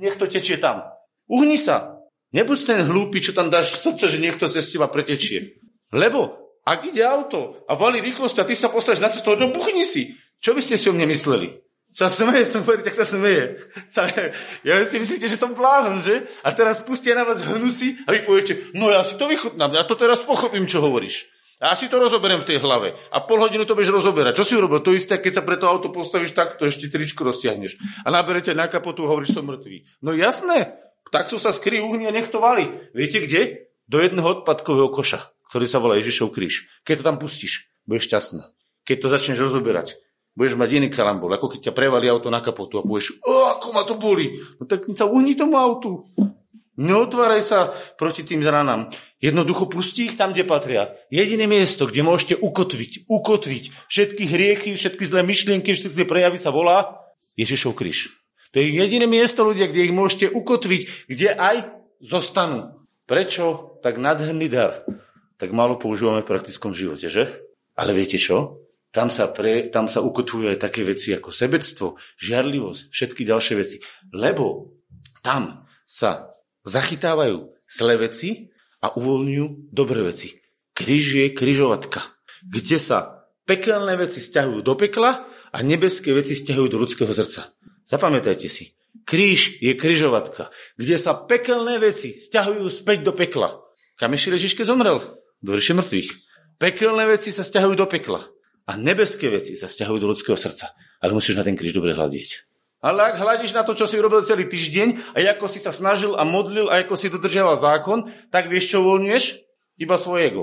[0.00, 0.88] Nech to tečie tam.
[1.28, 2.00] Uhni sa.
[2.32, 5.60] Nebuď ten hlúpy, čo tam dáš srdce, že niekto cez teba pretečie.
[5.92, 9.84] Lebo ak ide auto a valí rýchlosť a ty sa postavíš na cestu, no buchni
[9.84, 10.16] si.
[10.40, 11.60] Čo by ste si o mne mysleli?
[11.96, 13.58] Sa smeje, v tom povedí, tak sa smeje.
[13.88, 14.04] Sa,
[14.62, 16.28] ja si myslíte, že som blázon, že?
[16.44, 19.88] A teraz pustia na vás hnusy a vy poviete, no ja si to vychutnám, ja
[19.88, 21.26] to teraz pochopím, čo hovoríš.
[21.58, 22.94] A si to rozoberiem v tej hlave.
[23.10, 24.38] A pol hodinu to budeš rozoberať.
[24.38, 24.78] Čo si urobil?
[24.78, 27.82] To isté, keď sa pre to auto postavíš tak, to ešte tričko roztiahneš.
[28.06, 29.98] A naberete na kapotu hovoríš, som mŕtvý.
[30.06, 30.78] No jasné.
[31.10, 32.70] Tak sa skry uhni a nech to valí.
[32.94, 33.72] Viete kde?
[33.90, 36.68] Do jedného odpadkového koša, ktorý sa volá Ježišov kríž.
[36.84, 38.44] Keď to tam pustíš, budeš šťastná.
[38.84, 39.96] Keď to začneš rozoberať,
[40.36, 43.68] budeš mať iný kalambol, ako keď ťa prevalí auto na kapotu a povieš, o, ako
[43.72, 44.38] ma to boli.
[44.60, 46.06] No tak sa uhni tomu autu.
[46.78, 48.94] Neotváraj sa proti tým ranám.
[49.18, 50.94] Jednoducho pustí ich tam, kde patria.
[51.10, 57.02] Jediné miesto, kde môžete ukotviť, ukotviť všetky hriechy, všetky zlé myšlienky, všetky prejavy sa volá
[57.34, 58.14] Ježišov kríž.
[58.54, 61.56] To je jediné miesto, ľudia, kde ich môžete ukotviť, kde aj
[61.98, 62.86] zostanú.
[63.10, 64.86] Prečo tak nadherný dar?
[65.34, 67.42] Tak málo používame v praktickom živote, že?
[67.74, 68.62] Ale viete čo?
[68.94, 73.76] Tam sa, pre, tam sa ukotvujú aj také veci ako sebectvo, žiarlivosť, všetky ďalšie veci.
[74.14, 74.78] Lebo
[75.20, 76.37] tam sa
[76.68, 78.52] zachytávajú zlé veci
[78.84, 80.38] a uvoľňujú dobré veci.
[80.76, 82.04] Kríž je kryžovatka,
[82.44, 87.50] kde sa pekelné veci stiahujú do pekla a nebeské veci stiahujú do ľudského srdca.
[87.88, 88.76] Zapamätajte si.
[89.08, 93.56] Kríž je kryžovatka, kde sa pekelné veci stiahujú späť do pekla.
[93.96, 94.98] Kam ešte Ježiš, keď zomrel?
[95.40, 96.10] Do ríše mŕtvych.
[96.60, 98.20] Pekelné veci sa stiahujú do pekla
[98.68, 100.76] a nebeské veci sa stiahujú do ľudského srdca.
[101.00, 102.47] Ale musíš na ten kríž dobre hľadieť.
[102.78, 106.14] Ale ak hľadíš na to, čo si robil celý týždeň a ako si sa snažil
[106.14, 109.24] a modlil a ako si dodržiaval zákon, tak vieš, čo uvoľňuješ?
[109.82, 110.42] Iba svoje ego.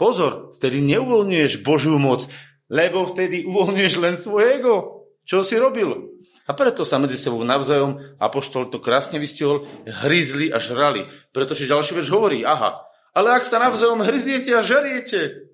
[0.00, 2.24] Pozor, vtedy neuvoľňuješ Božiu moc,
[2.72, 5.04] lebo vtedy uvoľňuješ len svoje ego.
[5.28, 6.16] Čo si robil?
[6.48, 11.04] A preto sa medzi sebou navzájom, apoštol to krásne vystihol, hryzli a žrali.
[11.36, 15.44] Pretože ďalší več hovorí, aha, ale ak sa navzájom hryziete a žariete,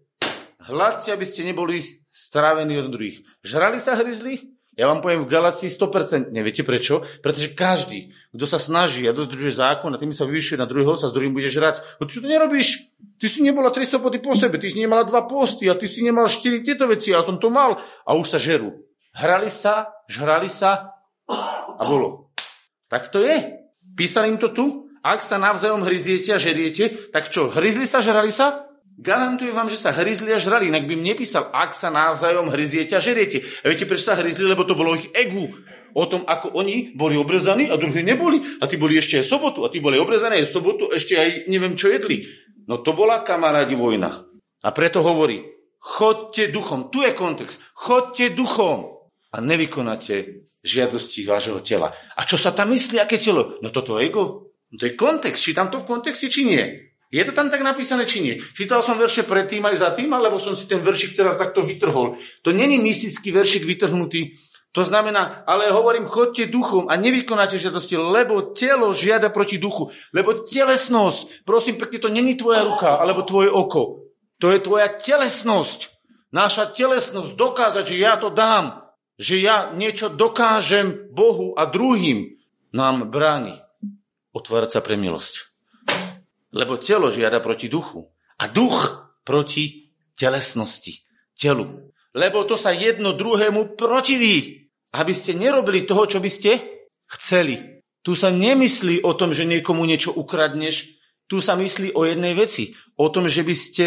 [0.62, 1.82] hľadte, aby ste neboli
[2.14, 3.26] strávení od druhých.
[3.42, 4.53] Žrali sa hryzli?
[4.74, 6.34] Ja vám poviem v Galacii 100%.
[6.34, 7.06] Viete prečo?
[7.22, 11.10] Pretože každý, kto sa snaží a dodržuje zákon a tým sa vyvyšuje na druhého, sa
[11.10, 11.78] s druhým bude žrať.
[12.02, 12.82] No ty to nerobíš.
[13.22, 16.02] Ty si nebola tri soboty po sebe, ty si nemala dva posty a ty si
[16.02, 18.82] nemal štyri tieto veci ja som to mal a už sa žerú.
[19.14, 20.98] Hrali sa, žrali sa
[21.78, 22.34] a bolo.
[22.90, 23.62] Tak to je.
[23.94, 28.32] Písali im to tu ak sa navzájom hryziete a žeriete, tak čo, hryzli sa, žrali
[28.32, 28.64] sa?
[28.94, 32.94] Garantujem vám, že sa hryzli a žrali, inak by mi nepísal, ak sa navzájom hryziete
[32.94, 33.42] a žeriete.
[33.66, 34.46] A viete, prečo sa hryzli?
[34.46, 35.50] Lebo to bolo ich egu.
[35.94, 38.38] O tom, ako oni boli obrezaní a druhí neboli.
[38.62, 39.66] A tí boli ešte aj sobotu.
[39.66, 42.22] A tí boli obrezaní aj sobotu, ešte aj neviem čo jedli.
[42.70, 44.30] No to bola kamarádi vojna.
[44.62, 45.42] A preto hovorí,
[45.83, 46.94] chodte duchom.
[46.94, 47.59] Tu je kontext.
[47.74, 48.94] Chodte duchom
[49.35, 51.90] a nevykonáte žiadosti vášho tela.
[52.14, 53.59] A čo sa tam myslí, aké telo?
[53.59, 54.54] No toto ego.
[54.70, 55.42] No to je kontext.
[55.42, 56.83] Čítam to v kontexte, či nie?
[57.14, 58.35] Je to tam tak napísané, či nie?
[58.59, 62.18] Čítal som verše predtým aj za tým, alebo som si ten veršik teraz takto vytrhol.
[62.42, 64.35] To není mystický veršik vytrhnutý.
[64.74, 69.94] To znamená, ale hovorím, chodte duchom a nevykonáte žiadosti, lebo telo žiada proti duchu.
[70.11, 74.11] Lebo telesnosť, prosím pekne, to není tvoja ruka, alebo tvoje oko.
[74.42, 75.94] To je tvoja telesnosť.
[76.35, 78.83] Naša telesnosť dokázať, že ja to dám,
[79.14, 82.35] že ja niečo dokážem Bohu a druhým,
[82.74, 83.62] nám bráni
[84.35, 85.53] otvárať sa pre milosť.
[86.54, 88.06] Lebo telo žiada proti duchu
[88.38, 91.02] a duch proti telesnosti,
[91.34, 91.90] telu.
[92.14, 96.62] Lebo to sa jedno druhému protiví, aby ste nerobili toho, čo by ste
[97.10, 97.82] chceli.
[98.06, 100.94] Tu sa nemyslí o tom, že niekomu niečo ukradneš,
[101.26, 102.76] tu sa myslí o jednej veci.
[103.00, 103.86] O tom, že by ste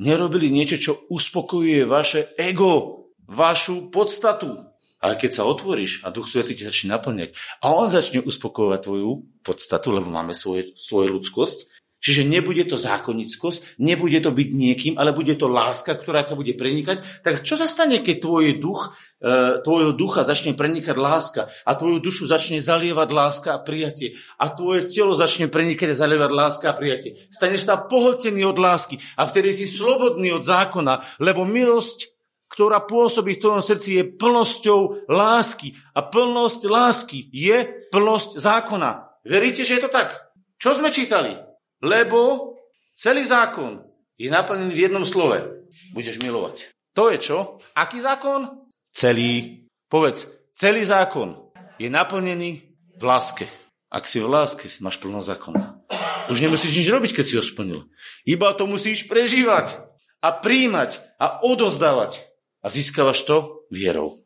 [0.00, 4.64] nerobili niečo, čo uspokojuje vaše ego, vašu podstatu.
[4.98, 7.30] Ale keď sa otvoríš a Duch Svetý ti začne naplňať
[7.62, 9.10] a on začne uspokojovať tvoju
[9.46, 15.10] podstatu, lebo máme svoje, svoju ľudskosť, čiže nebude to zákonnickosť, nebude to byť niekým, ale
[15.14, 19.62] bude to láska, ktorá ťa bude prenikať, tak čo sa stane, keď tvoj duch, e,
[19.62, 24.86] tvojho ducha začne prenikať láska a tvoju dušu začne zalievať láska a prijatie a tvoje
[24.90, 27.18] telo začne prenikať a zalievať láska a prijatie.
[27.34, 33.36] Staneš sa pohltený od lásky a vtedy si slobodný od zákona, lebo milosť ktorá pôsobí
[33.36, 35.76] v tvojom srdci, je plnosťou lásky.
[35.92, 39.20] A plnosť lásky je plnosť zákona.
[39.28, 40.32] Veríte, že je to tak?
[40.56, 41.47] Čo sme čítali?
[41.82, 42.54] Lebo
[42.94, 43.86] celý zákon
[44.18, 45.46] je naplnený v jednom slove.
[45.94, 46.74] Budeš milovať.
[46.98, 47.38] To je čo?
[47.78, 48.66] Aký zákon?
[48.90, 49.62] Celý.
[49.86, 52.50] Povedz, celý zákon je naplnený
[52.98, 53.46] v láske.
[53.88, 55.80] Ak si v láske, máš plno zákona.
[56.28, 57.88] Už nemusíš nič robiť, keď si ho splnil.
[58.28, 59.80] Iba to musíš prežívať
[60.20, 62.20] a príjmať a odozdávať
[62.60, 64.20] a získavaš to vierou.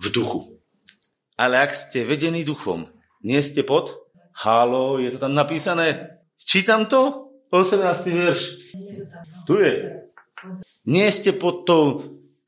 [0.00, 0.62] V duchu.
[1.36, 2.88] Ale ak ste vedení duchom,
[3.20, 3.98] nie ste pod?
[4.32, 6.21] Halo, je to tam napísané.
[6.44, 7.32] Čítam to?
[7.50, 8.08] 18.
[8.08, 8.40] verš.
[9.46, 9.72] Tu je.
[10.88, 11.84] Nie ste pod tou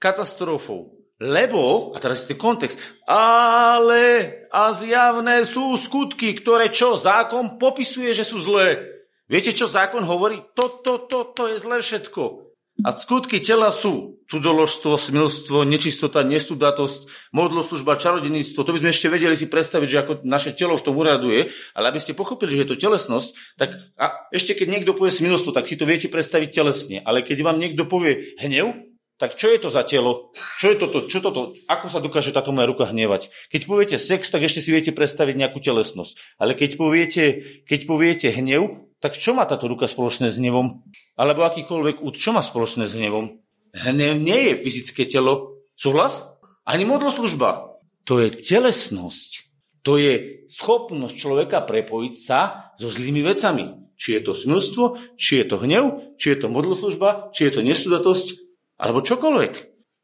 [0.01, 0.95] katastrofou.
[1.23, 2.77] Lebo, a teraz je kontext,
[3.07, 6.99] ale a zjavné sú skutky, ktoré čo?
[6.99, 8.83] Zákon popisuje, že sú zlé.
[9.31, 10.43] Viete, čo zákon hovorí?
[10.53, 12.44] Toto, toto to je zlé všetko.
[12.83, 18.67] A skutky tela sú cudzoložstvo, smilstvo, nečistota, nestudatosť, modloslužba, čarodeníctvo.
[18.67, 21.95] To by sme ešte vedeli si predstaviť, že ako naše telo v tom uraduje, ale
[21.95, 25.71] aby ste pochopili, že je to telesnosť, tak a ešte keď niekto povie smilstvo, tak
[25.71, 26.99] si to viete predstaviť telesne.
[27.07, 28.75] Ale keď vám niekto povie hnev,
[29.15, 30.35] tak čo je to za telo?
[30.59, 31.07] Čo je toto?
[31.07, 31.55] Čo toto?
[31.71, 33.31] Ako sa dokáže táto moja ruka hnevať?
[33.55, 36.19] Keď poviete sex, tak ešte si viete predstaviť nejakú telesnosť.
[36.43, 37.25] Ale keď poviete,
[37.63, 40.81] keď poviete hnev, tak čo má táto ruka spoločné s hnevom?
[41.13, 43.37] Alebo akýkoľvek úd, čo má spoločné s hnevom?
[43.77, 45.61] Hnev nie je fyzické telo.
[45.77, 46.25] Súhlas?
[46.65, 47.77] Ani modloslužba.
[48.09, 49.53] To je telesnosť.
[49.85, 53.93] To je schopnosť človeka prepojiť sa so zlými vecami.
[54.01, 57.61] Či je to smilstvo, či je to hnev, či je to modloslužba, či je to
[57.61, 58.41] nestudatosť,
[58.81, 59.53] alebo čokoľvek.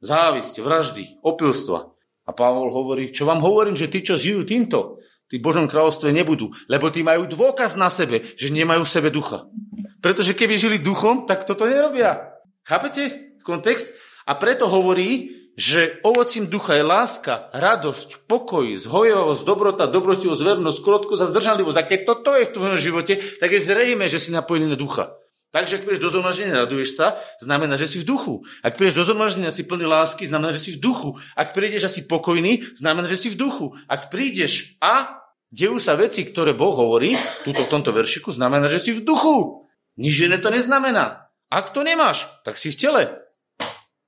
[0.05, 1.89] Závisť, vraždy, opilstva.
[2.29, 6.11] A Pavol hovorí, čo vám hovorím, že tí, čo žijú týmto, tí v Božom kráľovstve
[6.11, 9.47] nebudú, lebo tí majú dôkaz na sebe, že nemajú v sebe ducha.
[10.03, 12.35] Pretože keby žili duchom, tak toto nerobia.
[12.66, 13.95] Chápete kontext?
[14.27, 21.21] A preto hovorí, že ovocím ducha je láska, radosť, pokoj, zhojevavosť, dobrota, dobrotivosť, vernosť, krotkosť
[21.21, 21.79] a zdržanlivosť.
[21.79, 25.12] A keď toto je v tvojom živote, tak je zrejme, že si napojený na ducha.
[25.51, 28.47] Takže ak prídeš do zhromaždenia, raduješ sa, znamená, že si v duchu.
[28.62, 31.19] Ak prídeš do zhromaždenia, si plný lásky, znamená, že si v duchu.
[31.35, 33.75] Ak prídeš a si pokojný, znamená, že si v duchu.
[33.90, 35.19] Ak prídeš a
[35.51, 39.67] dejú sa veci, ktoré Boh hovorí, túto v tomto veršiku, znamená, že si v duchu.
[39.99, 41.29] Nič iné to neznamená.
[41.51, 43.03] Ak to nemáš, tak si v tele.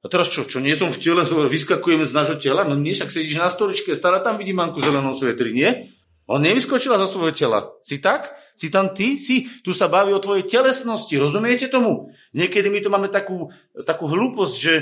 [0.03, 2.67] A teraz čo, čo nie som v tele, vyskakujeme z nášho tela?
[2.67, 5.91] No nie, však sedíš na stoličke, stále tam vidím manku zelenou svetri, nie?
[6.31, 7.77] On nevyskočila zo svojho tela.
[7.83, 8.31] Si tak?
[8.55, 9.19] Si tam ty?
[9.19, 9.51] Si?
[9.67, 11.19] Tu sa baví o tvojej telesnosti.
[11.19, 12.15] Rozumiete tomu?
[12.31, 13.51] Niekedy my tu máme takú,
[13.83, 14.75] takú hlúposť, že,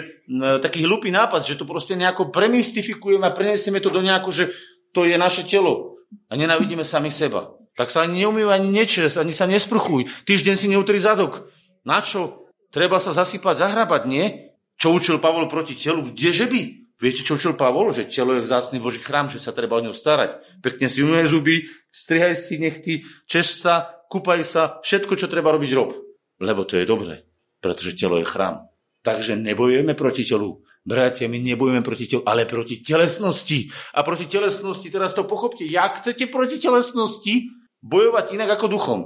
[0.60, 4.44] taký hlúpy nápad, že to proste nejako premistifikujeme a prenesieme to do nejako, že
[4.92, 5.89] to je naše telo.
[6.30, 7.54] A nenavidíme sami seba.
[7.78, 10.10] Tak sa ani neumývaj, ani nečes, ani sa nesprchuj.
[10.26, 11.48] Týždeň si neutri zadok.
[11.86, 12.50] Na čo?
[12.70, 14.54] Treba sa zasypať, zahrabať, nie?
[14.78, 16.10] Čo učil Pavol proti telu?
[16.10, 16.60] Kdeže by?
[17.00, 17.96] Viete, čo učil Pavol?
[17.96, 20.60] Že telo je vzácný Boží chrám, že sa treba o ňo starať.
[20.60, 25.70] Pekne si umie zuby, strihaj si nechty, češ sa, kúpaj sa, všetko, čo treba robiť,
[25.72, 25.96] rob.
[26.40, 27.24] Lebo to je dobré,
[27.64, 28.68] pretože telo je chrám.
[29.00, 30.60] Takže nebojujeme proti telu.
[30.80, 33.68] Bratia, my nebojujeme proti telu, ale proti telesnosti.
[33.92, 37.52] A proti telesnosti, teraz to pochopte, jak chcete proti telesnosti
[37.84, 39.00] bojovať inak ako duchom.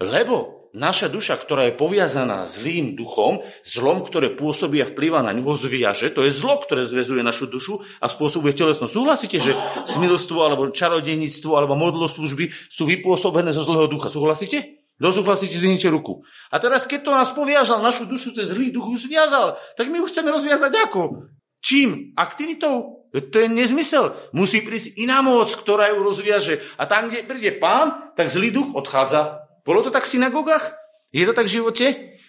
[0.00, 5.44] Lebo naša duša, ktorá je poviazaná zlým duchom, zlom, ktoré pôsobí a vplýva na ňu,
[5.52, 6.12] ho zviaže.
[6.16, 8.92] To je zlo, ktoré zväzuje našu dušu a spôsobuje telesnosť.
[8.92, 9.52] Súhlasíte, že
[9.84, 14.08] smilstvo alebo čarodejníctvo alebo modloslužby sú vypôsobené zo zlého ducha?
[14.08, 14.77] Súhlasíte?
[14.98, 16.26] Kto súhlasíte, zvinite ruku.
[16.50, 20.02] A teraz, keď to nás poviažal, našu dušu, ten zlý duch už zviazal, tak my
[20.02, 21.30] ju chceme rozviazať ako?
[21.62, 22.18] Čím?
[22.18, 23.06] Aktivitou?
[23.14, 24.12] To je nezmysel.
[24.34, 26.60] Musí prísť iná moc, ktorá ju rozviaže.
[26.76, 29.48] A tam, kde príde pán, tak zlý duch odchádza.
[29.62, 30.74] Bolo to tak v synagogách?
[31.14, 31.86] Je to tak v živote?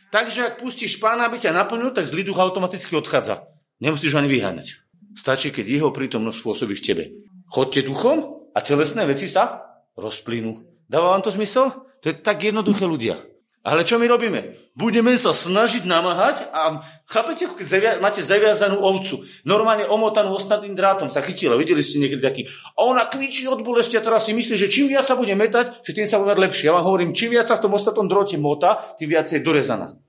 [0.09, 3.49] Takže ak pustíš pána, aby ťa naplnil, tak zlý duch automaticky odchádza.
[3.81, 4.81] Nemusíš ho ani vyháňať.
[5.17, 7.03] Stačí, keď jeho prítomnosť pôsobí v tebe.
[7.49, 9.65] Chodte duchom a telesné veci sa
[9.97, 10.63] rozplynú.
[10.87, 11.88] Dáva vám to zmysel?
[12.03, 13.19] To je tak jednoduché ľudia.
[13.59, 14.55] Ale čo my robíme?
[14.71, 21.11] Budeme sa snažiť namáhať a chápete, keď zavia, máte zaviazanú ovcu, normálne omotanú ostatným drátom
[21.11, 24.55] sa chytila, videli ste niekedy taký, a ona kvičí od bolesti a teraz si myslí,
[24.55, 26.71] že čím viac sa bude metať, že tým sa bude lepšie.
[26.71, 29.99] Ja vám hovorím, čím viac sa v tom ostatnom dróte mota, tým viac je dorezaná.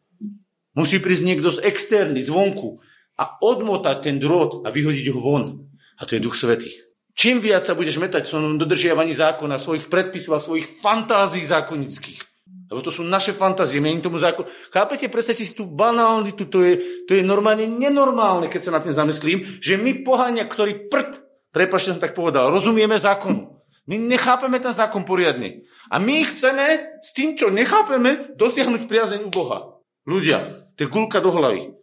[0.79, 2.79] Musí prísť niekto z externy, zvonku
[3.18, 5.44] a odmotať ten drôt a vyhodiť ho von.
[5.98, 6.89] A to je Duch Svetý.
[7.21, 12.17] Čím viac sa budeš metať v dodržiavaní zákona, svojich predpisov a svojich fantázií zákonických,
[12.73, 14.49] lebo to sú naše fantázie, my tomu zákon.
[14.73, 18.97] Chápete, predstavte si tú banalitu, to je, to je normálne nenormálne, keď sa na tým
[18.97, 21.21] zamyslím, že my pohania, ktorí prd,
[21.53, 23.53] prepačte, som tak povedal, rozumieme zákonu.
[23.85, 25.69] My nechápeme ten zákon poriadne.
[25.93, 29.77] A my chceme s tým, čo nechápeme, dosiahnuť priazeň u Boha.
[30.09, 31.80] Ľudia, to je gulka do hlavy.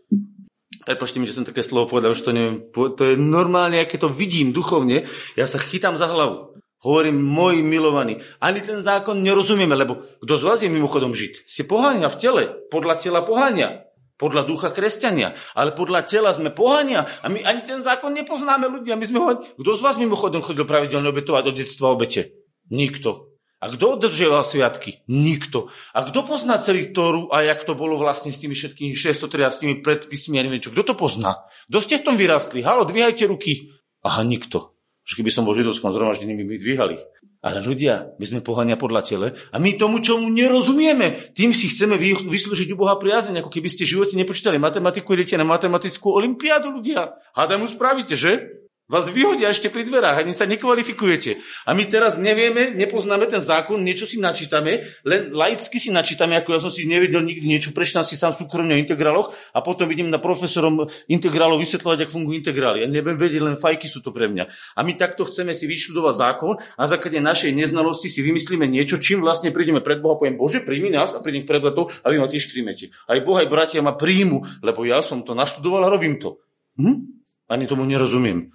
[0.88, 2.64] Prepačte mi, že som také slovo povedal, že to neviem.
[2.72, 5.04] To je normálne, aké to vidím duchovne.
[5.36, 6.56] Ja sa chytám za hlavu.
[6.80, 11.50] Hovorím, môj milovaný, ani ten zákon nerozumieme, lebo kto z vás je mimochodom žiť?
[11.50, 13.84] Ste pohania v tele, podľa tela pohania,
[14.16, 18.94] podľa ducha kresťania, ale podľa tela sme pohania a my ani ten zákon nepoznáme ľudia.
[18.94, 19.42] My sme ho...
[19.42, 22.46] Kto z vás mimochodom chodil pravidelne obetovať od detstva obete?
[22.70, 23.37] Nikto.
[23.58, 25.02] A kto održieval sviatky?
[25.10, 25.74] Nikto.
[25.98, 30.38] A kto pozná celý Tóru a jak to bolo vlastne s tými všetkými 613 predpismi
[30.38, 30.70] a neviem čo?
[30.70, 31.50] Kto to pozná?
[31.66, 32.62] Kto ste v tom vyrastli?
[32.62, 33.74] Halo, dvíhajte ruky.
[34.06, 37.00] Aha, nikto že keby som bol židovskom zhromaždení, by dvíhali.
[37.40, 41.96] Ale ľudia, my sme pohania podľa tele a my tomu, čomu nerozumieme, tým si chceme
[42.28, 46.76] vyslúžiť u Boha priazeň, ako keby ste v živote nepočítali matematiku, idete na matematickú olimpiádu
[46.76, 47.16] ľudia.
[47.32, 48.57] Hádam mu spravíte, že?
[48.88, 51.44] Vás vyhodia ešte pri dverách, ani sa nekvalifikujete.
[51.68, 56.56] A my teraz nevieme, nepoznáme ten zákon, niečo si načítame, len laicky si načítame, ako
[56.56, 60.08] ja som si nevedel nikdy niečo, prečítam si sám súkromne o integráloch a potom idem
[60.08, 62.78] na profesorom integrálov vysvetľovať, ako fungujú integrály.
[62.80, 64.48] Ja neviem vedieť, len fajky sú to pre mňa.
[64.48, 69.04] A my takto chceme si vyštudovať zákon a za základe našej neznalosti si vymyslíme niečo,
[69.04, 72.24] čím vlastne prídeme pred Boha, poviem, Bože, príjmi nás a prídem pred to a vy
[72.24, 72.96] ma tiež príjmete.
[73.04, 76.40] Aj Boh, aj bratia ma príjmu, lebo ja som to naštudoval a robím to.
[76.80, 77.20] Hm?
[77.52, 78.52] Ani tomu nerozumiem.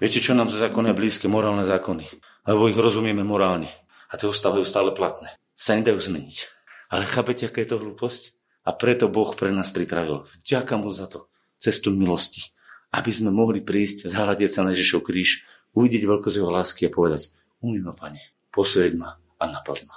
[0.00, 1.28] Viete, čo nám zákony blízke?
[1.28, 2.08] Morálne zákony.
[2.48, 3.68] Lebo ich rozumieme morálne.
[4.08, 5.36] A tie ostávajú stále platné.
[5.52, 6.48] Sa nedajú zmeniť.
[6.88, 8.32] Ale chápete, aká je to hlúposť?
[8.64, 10.24] A preto Boh pre nás pripravil.
[10.40, 11.28] Vďaka mu za to.
[11.60, 12.48] Cestu milosti.
[12.88, 15.44] Aby sme mohli prísť, zahľadieť sa na Ježišov kríž,
[15.76, 18.24] uvidieť veľkosť jeho lásky a povedať, umí ma, pane,
[18.56, 19.96] posvieť ma a naplň ma.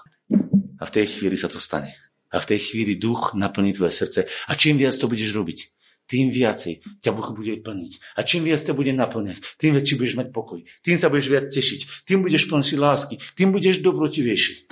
[0.78, 1.96] A v tej chvíli sa to stane.
[2.28, 4.28] A v tej chvíli duch naplní tvoje srdce.
[4.28, 5.60] A čím viac to budeš robiť,
[6.08, 7.92] tým viacej ťa Boh bude plniť.
[8.18, 10.60] A čím viac ťa bude naplňať, tým väčší budeš mať pokoj.
[10.84, 12.06] Tým sa budeš viac tešiť.
[12.08, 13.16] Tým budeš plnší lásky.
[13.34, 14.68] Tým budeš dobrotivejší.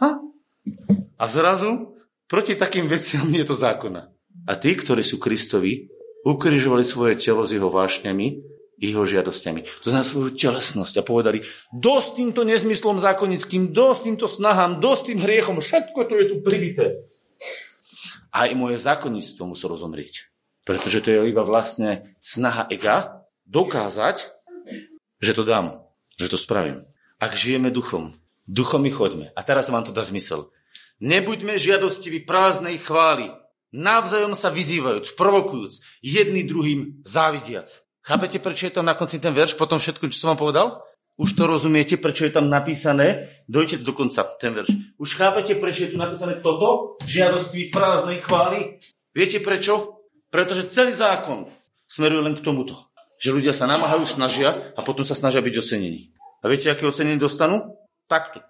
[0.00, 0.10] Ha?
[1.20, 4.08] A zrazu proti takým veciam je to zákona.
[4.48, 5.92] A tí, ktorí sú Kristovi,
[6.24, 8.40] ukrižovali svoje telo s jeho vášňami,
[8.80, 9.84] jeho žiadosťami.
[9.84, 15.18] To znamená svoju telesnosť a povedali, dosť týmto nezmyslom zákonickým, dosť týmto snahám, dosť tým
[15.20, 17.04] hriechom, všetko to je tu pribité.
[18.32, 20.29] Aj moje zákonníctvo musí rozomrieť.
[20.64, 24.28] Pretože to je iba vlastne snaha ega dokázať,
[25.20, 25.84] že to dám,
[26.20, 26.84] že to spravím.
[27.20, 28.16] Ak žijeme duchom,
[28.48, 29.26] duchom my choďme.
[29.36, 30.48] A teraz vám to dá zmysel.
[31.00, 33.32] Nebuďme žiadostiví prázdnej chvály,
[33.72, 37.72] navzájom sa vyzývajúc, provokujúc, jedný druhým závidiac.
[38.00, 40.66] Chápete, prečo je tam na konci ten verš, potom všetko, čo som vám povedal?
[41.20, 43.28] Už to rozumiete, prečo je tam napísané?
[43.44, 44.96] Dojte do konca, ten verš.
[44.96, 46.96] Už chápete, prečo je tu napísané toto?
[47.04, 48.80] Žiadosti prázdnej chvály?
[49.12, 49.99] Viete prečo?
[50.30, 51.50] Pretože celý zákon
[51.90, 52.78] smeruje len k tomuto.
[53.20, 56.14] Že ľudia sa namáhajú, snažia a potom sa snažia byť ocenení.
[56.40, 57.76] A viete, aké ocenenie dostanú?
[58.08, 58.40] Takto.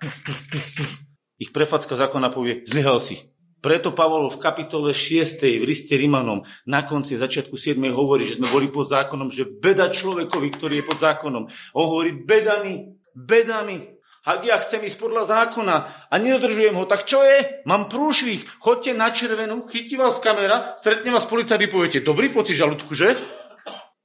[1.40, 3.32] Ich prefacka zákona povie, zlyhal si.
[3.60, 5.44] Preto Pavol v kapitole 6.
[5.44, 7.76] v liste Rimanom na konci začiatku 7.
[7.92, 11.44] hovorí, že sme boli pod zákonom, že beda človekovi, ktorý je pod zákonom.
[11.76, 13.99] On hovorí, bedami, bedami.
[14.20, 15.76] Ak ja chcem ísť podľa zákona
[16.12, 17.64] a nedodržujem ho, tak čo je?
[17.64, 22.60] Mám prúšvih, chodte na červenú, chytí vás kamera, stretne vás policajt a poviete, dobrý pocit
[22.60, 23.16] žalúdku, že?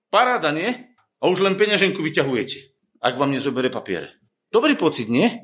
[0.07, 0.71] Paráda, nie?
[1.19, 2.57] A už len peňaženku vyťahujete,
[3.03, 4.15] ak vám nezobere papiere.
[4.47, 5.43] Dobrý pocit, nie?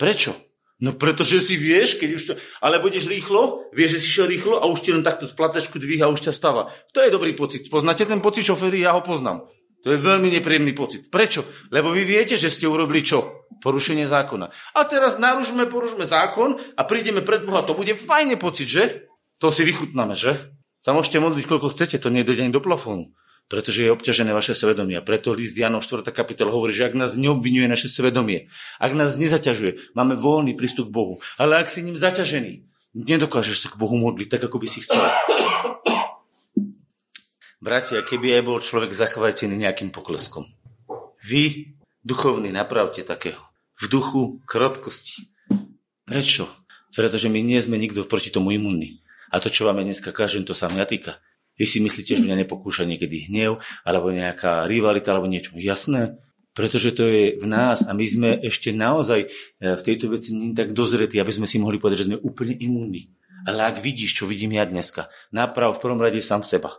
[0.00, 0.32] Prečo?
[0.80, 2.32] No pretože si vieš, keď už to...
[2.60, 6.08] Ale budeš rýchlo, vieš, že si šiel rýchlo a už ti len takto placačku dvíha
[6.08, 6.72] a už ťa stáva.
[6.92, 7.64] To je dobrý pocit.
[7.72, 8.84] Poznáte ten pocit šoféry?
[8.84, 9.48] Ja ho poznám.
[9.86, 11.06] To je veľmi nepríjemný pocit.
[11.06, 11.46] Prečo?
[11.70, 13.46] Lebo vy viete, že ste urobili čo?
[13.62, 14.50] Porušenie zákona.
[14.74, 17.62] A teraz narušme, porušme zákon a prídeme pred Boha.
[17.62, 19.06] To bude fajný pocit, že?
[19.38, 20.50] To si vychutnáme, že?
[20.82, 23.14] Sa môžete modliť, koľko chcete, to nie je do plafónu
[23.46, 24.98] pretože je obťažené vaše svedomie.
[24.98, 26.02] A preto list Janov 4.
[26.10, 28.50] kapitola hovorí, že ak nás neobvinuje naše svedomie,
[28.82, 31.14] ak nás nezaťažuje, máme voľný prístup k Bohu.
[31.38, 32.66] Ale ak si ním zaťažený,
[32.98, 34.98] nedokážeš sa k Bohu modliť tak, ako by si chcel.
[37.56, 40.44] Bratia, keby aj bol človek zachvátený nejakým pokleskom.
[41.24, 41.72] Vy,
[42.04, 43.40] duchovní, napravte takého.
[43.80, 45.32] V duchu krotkosti.
[46.04, 46.48] Prečo?
[46.92, 49.00] Pretože my nie sme nikto proti tomu imunní.
[49.32, 51.16] A to, čo vám dneska kažem, to sa mňa týka.
[51.56, 55.56] Vy si myslíte, že mňa nepokúša niekedy hnev, alebo nejaká rivalita, alebo niečo.
[55.56, 56.20] Jasné,
[56.52, 59.28] pretože to je v nás a my sme ešte naozaj e,
[59.76, 63.12] v tejto veci nie tak dozretí, aby sme si mohli povedať, že sme úplne imúnni.
[63.48, 66.76] Ale ak vidíš, čo vidím ja dneska, naprav v prvom rade sám seba.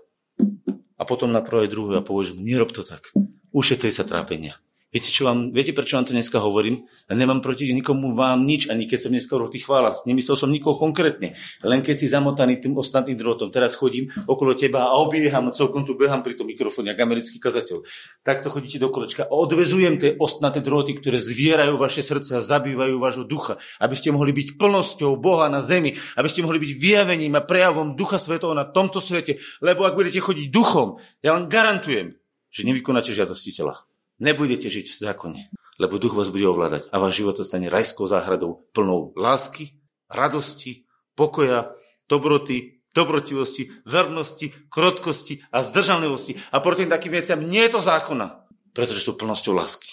[1.07, 3.09] Potom naprav aj druhú a povieš mu, nerob to tak.
[3.55, 4.59] Ušetri sa trápenia.
[4.97, 6.89] Viete, čo vám, viete, prečo vám to dneska hovorím?
[7.05, 9.69] Nemám proti nikomu vám nič, ani keď som dneska hovoril tých.
[10.09, 11.37] Nemyslel som nikoho konkrétne.
[11.61, 15.93] Len keď si zamotaný tým ostatným drotom, teraz chodím okolo teba a obieham, celkom tu
[15.93, 17.85] behám pri tom mikrofóne, ako americký kazateľ.
[18.25, 23.29] Takto chodíte do kolečka odvezujem tie ostnaté droty, ktoré zvierajú vaše srdce a zabývajú vášho
[23.29, 27.45] ducha, aby ste mohli byť plnosťou Boha na zemi, aby ste mohli byť vyjavením a
[27.45, 29.37] prejavom Ducha Svetov na tomto svete.
[29.61, 32.17] Lebo ak budete chodiť duchom, ja vám garantujem,
[32.49, 33.86] že nevykonáte žiadosti tela.
[34.17, 35.41] Nebudete žiť v zákone,
[35.77, 39.77] lebo duch vás bude ovládať a váš život sa stane rajskou záhradou plnou lásky,
[40.09, 41.77] radosti, pokoja,
[42.09, 46.33] dobroty, dobrotivosti, vernosti, krotkosti a zdržanlivosti.
[46.49, 49.89] A proti takým veciam nie je to zákona, pretože sú plnosťou lásky.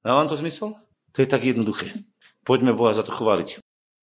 [0.00, 0.80] Má vám to zmysel?
[1.12, 1.92] To je tak jednoduché.
[2.48, 3.60] Poďme Boha za to chváliť.